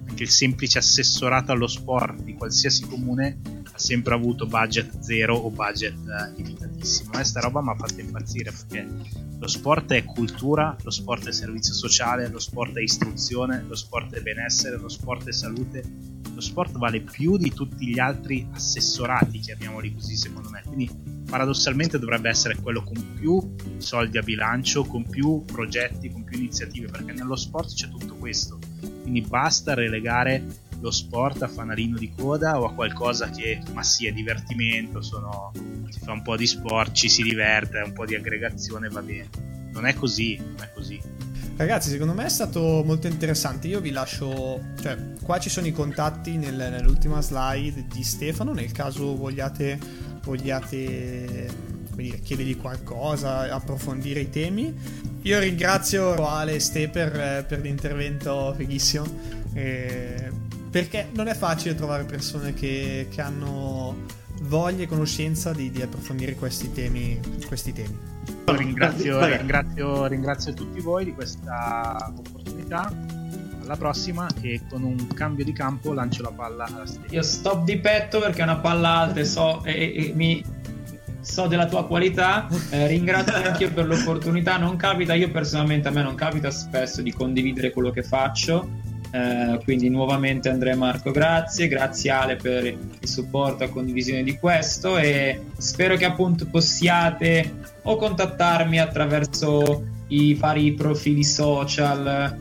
Anche 0.09 0.23
il 0.23 0.31
semplice 0.31 0.79
assessorato 0.79 1.53
allo 1.53 1.67
sport 1.67 2.23
di 2.23 2.35
qualsiasi 2.35 2.87
comune 2.87 3.56
ha 3.77 3.79
sempre 3.79 4.15
avuto 4.15 4.47
budget 4.47 5.01
zero 5.01 5.37
o 5.37 5.51
budget 5.51 5.95
eh, 5.95 6.33
limitatissimo. 6.37 7.13
E 7.19 7.25
sta 7.25 7.41
roba 7.41 7.61
mi 7.61 7.71
ha 7.71 7.77
fatto 7.77 8.01
impazzire 8.01 8.51
perché 8.51 8.89
lo 9.39 9.47
sport 9.47 9.93
è 9.93 10.05
cultura, 10.05 10.75
lo 10.83 10.91
sport 10.91 11.29
è 11.29 11.33
servizio 11.33 11.75
sociale, 11.75 12.29
lo 12.29 12.39
sport 12.39 12.77
è 12.77 12.81
istruzione, 12.81 13.65
lo 13.69 13.75
sport 13.75 14.15
è 14.15 14.23
benessere, 14.23 14.79
lo 14.79 14.89
sport 14.89 15.29
è 15.29 15.33
salute. 15.33 16.15
Lo 16.35 16.41
sport 16.43 16.77
vale 16.77 17.01
più 17.01 17.39
di 17.39 17.53
tutti 17.53 17.87
gli 17.87 17.99
altri 17.99 18.47
assessorati, 18.53 19.39
chiamiamoli 19.39 19.95
così 19.95 20.17
secondo 20.17 20.51
me. 20.51 20.63
Quindi 20.67 20.91
paradossalmente 21.29 21.99
dovrebbe 21.99 22.29
essere 22.29 22.57
quello 22.57 22.83
con 22.83 23.15
più 23.15 23.55
soldi 23.79 24.19
a 24.19 24.23
bilancio, 24.23 24.85
con 24.85 25.07
più 25.07 25.45
progetti, 25.45 26.11
con 26.11 26.25
più 26.25 26.39
iniziative, 26.39 26.89
perché 26.89 27.13
nello 27.13 27.37
sport 27.37 27.73
c'è 27.73 27.89
tutto 27.89 28.15
questo. 28.17 28.59
Quindi 29.03 29.23
basta 29.23 29.75
relegare 29.75 30.45
lo 30.87 30.91
sport 30.93 31.43
a 31.43 31.49
fanalino 31.49 31.99
di 31.99 32.13
coda 32.17 32.61
o 32.61 32.67
a 32.67 32.73
qualcosa 32.73 33.29
che 33.31 33.61
ma 33.73 33.83
sì 33.83 34.07
è 34.07 34.13
divertimento, 34.13 35.03
sono, 35.03 35.51
si 35.89 35.99
fa 35.99 36.13
un 36.13 36.23
po' 36.23 36.37
di 36.37 36.47
sport, 36.47 36.93
ci 36.93 37.09
si 37.09 37.23
diverte, 37.23 37.83
un 37.85 37.93
po' 37.93 38.07
di 38.07 38.15
aggregazione 38.15 38.89
va 38.89 39.03
bene. 39.03 39.29
Non 39.73 39.85
è 39.85 39.95
così, 39.95 40.37
non 40.37 40.57
è 40.61 40.71
così. 40.73 41.01
Ragazzi, 41.57 41.91
secondo 41.91 42.13
me 42.13 42.25
è 42.25 42.29
stato 42.29 42.83
molto 42.85 43.09
interessante. 43.09 43.67
Io 43.67 43.81
vi 43.81 43.91
lascio, 43.91 44.61
cioè, 44.81 44.97
qua 45.23 45.39
ci 45.39 45.49
sono 45.49 45.67
i 45.67 45.73
contatti 45.73 46.37
nel, 46.37 46.55
nell'ultima 46.55 47.21
slide 47.21 47.87
di 47.93 48.05
Stefano. 48.05 48.53
Nel 48.53 48.73
caso 48.73 49.17
vogliate, 49.17 49.79
vogliate 50.23 51.49
dire, 51.95 52.21
chiedergli 52.21 52.57
qualcosa, 52.57 53.53
approfondire 53.53 54.21
i 54.21 54.31
temi. 54.31 54.75
Io 55.23 55.39
ringrazio 55.41 56.27
Ale 56.27 56.55
e 56.55 56.61
Ste 56.61 56.89
per, 56.89 57.45
per 57.47 57.61
l'intervento 57.61 58.55
fighissimo. 58.57 59.05
E 59.53 60.31
perché 60.71 61.09
non 61.13 61.29
è 61.29 61.35
facile 61.35 61.75
trovare 61.75 62.05
persone 62.05 62.55
che, 62.55 63.09
che 63.11 63.21
hanno 63.21 63.97
voglia 64.43 64.85
e 64.85 64.87
conoscenza 64.87 65.53
di, 65.53 65.71
di 65.71 65.83
approfondire 65.83 66.35
questi 66.35 66.73
temi. 66.73 67.19
Questi 67.47 67.73
temi. 67.73 67.99
Ringrazio, 68.47 69.25
ringrazio, 69.25 70.07
ringrazio 70.07 70.55
tutti 70.55 70.81
voi 70.81 71.05
di 71.05 71.15
questa 71.15 72.13
opportunità 72.17 72.93
alla 73.63 73.77
prossima 73.77 74.29
e 74.41 74.61
con 74.69 74.85
un 74.85 75.09
cambio 75.09 75.45
di 75.45 75.53
campo 75.53 75.93
lancio 75.93 76.23
la 76.23 76.31
palla 76.31 76.65
alla 76.65 76.87
Stella. 76.87 77.07
Io 77.11 77.23
stop 77.23 77.65
di 77.65 77.79
petto 77.79 78.21
perché 78.21 78.41
è 78.41 78.45
una 78.45 78.59
palla 78.59 78.89
alta 78.99 79.21
e 79.21 79.25
so, 79.25 79.65
e, 79.65 79.73
e, 79.73 80.13
mi, 80.15 80.45
so 81.21 81.49
della 81.49 81.67
tua 81.67 81.85
qualità, 81.87 82.47
eh, 82.71 82.87
ringrazio 82.87 83.35
anche 83.35 83.65
io 83.65 83.73
per 83.73 83.87
l'opportunità, 83.87 84.57
non 84.57 84.77
capita, 84.77 85.15
io 85.15 85.31
personalmente 85.31 85.89
a 85.89 85.91
me 85.91 86.03
non 86.03 86.15
capita 86.15 86.51
spesso 86.51 87.03
di 87.03 87.13
condividere 87.13 87.73
quello 87.73 87.91
che 87.91 88.05
faccio, 88.05 88.69
eh, 89.17 89.59
quindi 89.65 89.89
nuovamente 89.89 90.51
Andrea 90.51 90.75
e 90.75 90.77
Marco 90.77 91.11
grazie, 91.11 91.69
grazie 91.69 92.11
Ale 92.11 92.37
per 92.37 92.67
il 92.67 92.79
supporto 93.01 93.65
a 93.65 93.69
condivisione 93.69 94.23
di 94.23 94.37
questo 94.37 94.99
e 94.99 95.41
spero 95.57 95.97
che 95.97 96.05
appunto 96.05 96.47
possiate 96.47 97.65
o 97.83 97.97
contattarmi 97.97 98.79
attraverso 98.79 99.85
i 100.09 100.35
vari 100.35 100.75
profili 100.75 101.25
social 101.25 102.39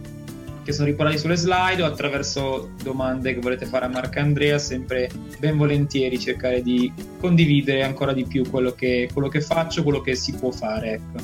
che 0.64 0.74
sono 0.74 0.88
riportati 0.88 1.20
sulle 1.20 1.36
slide 1.36 1.82
o 1.82 1.86
attraverso 1.86 2.72
domande 2.82 3.36
che 3.36 3.40
volete 3.40 3.68
fare 3.68 3.86
a 3.86 3.88
Marco 3.88 4.18
e 4.18 4.22
Andrea, 4.22 4.58
sempre 4.58 5.10
ben 5.40 5.58
volentieri 5.58 6.20
cercare 6.20 6.62
di 6.62 6.92
condividere 7.20 7.84
ancora 7.84 8.14
di 8.14 8.26
più 8.26 8.50
quello 8.50 8.72
che, 8.72 9.08
quello 9.14 9.30
che 9.30 9.42
faccio, 9.42 9.84
quello 9.84 10.02
che 10.02 10.16
si 10.16 10.34
può 10.34 10.50
fare. 10.52 10.94
Ecco. 10.94 11.24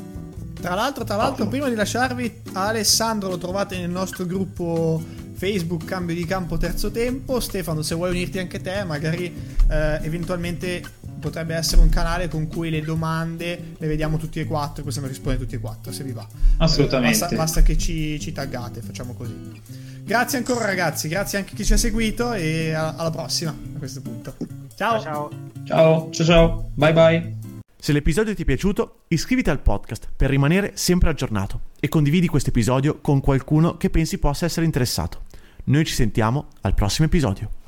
Tra 0.62 0.76
l'altro, 0.76 1.04
tra 1.04 1.16
l'altro 1.16 1.48
prima 1.48 1.68
di 1.70 1.76
lasciarvi, 1.76 2.42
Alessandro 2.54 3.30
lo 3.30 3.40
trovate 3.40 3.80
nel 3.80 3.90
nostro 3.90 4.28
gruppo 4.28 5.02
Facebook 5.42 5.86
Cambio 5.86 6.14
di 6.14 6.24
Campo 6.24 6.58
Terzo 6.58 6.92
Tempo. 6.92 7.40
Stefano, 7.40 7.82
se 7.82 7.96
vuoi 7.96 8.12
unirti 8.12 8.38
anche 8.38 8.62
te, 8.62 8.84
magari 8.84 9.26
eh, 9.72 10.00
eventualmente 10.04 10.84
potrebbe 11.20 11.56
essere 11.56 11.82
un 11.82 11.90
canale 11.90 12.28
con 12.28 12.46
cui 12.46 12.70
le 12.70 12.82
domande 12.82 13.74
le 13.76 13.88
vediamo 13.88 14.18
tutti 14.18 14.40
e 14.40 14.46
quattro 14.46 14.82
e 14.82 14.86
possiamo 14.86 15.08
rispondere 15.08 15.44
tutti 15.44 15.56
e 15.56 15.60
quattro 15.60 15.92
se 15.92 16.04
vi 16.04 16.12
va. 16.12 16.28
Assolutamente. 16.58 17.18
Eh, 17.18 17.20
basta, 17.20 17.36
basta, 17.36 17.62
che 17.64 17.76
ci, 17.76 18.20
ci, 18.20 18.32
taggate, 18.32 18.82
facciamo 18.82 19.16
così. 19.16 19.34
Grazie 20.04 20.38
ancora 20.38 20.64
ragazzi, 20.64 21.08
grazie 21.08 21.40
anche 21.40 21.54
a 21.54 21.56
chi 21.56 21.66
ci 21.66 21.74
ha 21.74 21.78
seguito 21.78 22.34
e 22.34 22.74
alla 22.74 23.10
prossima 23.10 23.50
a 23.50 23.78
questo 23.80 24.02
punto. 24.02 24.36
Ciao. 24.76 25.02
Ciao. 25.02 25.30
Ciao, 25.64 26.10
ciao, 26.12 26.26
ciao. 26.26 26.70
Bye 26.76 26.94
bye. 26.94 27.36
Se 27.80 27.94
l'episodio 27.94 28.36
ti 28.36 28.44
è 28.44 28.46
piaciuto, 28.46 29.06
iscriviti 29.08 29.50
al 29.50 29.60
podcast 29.60 30.08
per 30.16 30.30
rimanere 30.30 30.74
sempre 30.76 31.10
aggiornato 31.10 31.62
e 31.80 31.90
condividi 31.90 32.28
questo 32.28 32.50
episodio 32.50 33.00
con 33.02 33.22
qualcuno 33.22 33.78
che 33.78 33.90
pensi 33.90 34.20
possa 34.20 34.46
essere 34.46 34.68
interessato. 34.68 35.30
Noi 35.66 35.86
ci 35.86 35.94
sentiamo 35.94 36.48
al 36.62 36.74
prossimo 36.74 37.08
episodio. 37.08 37.61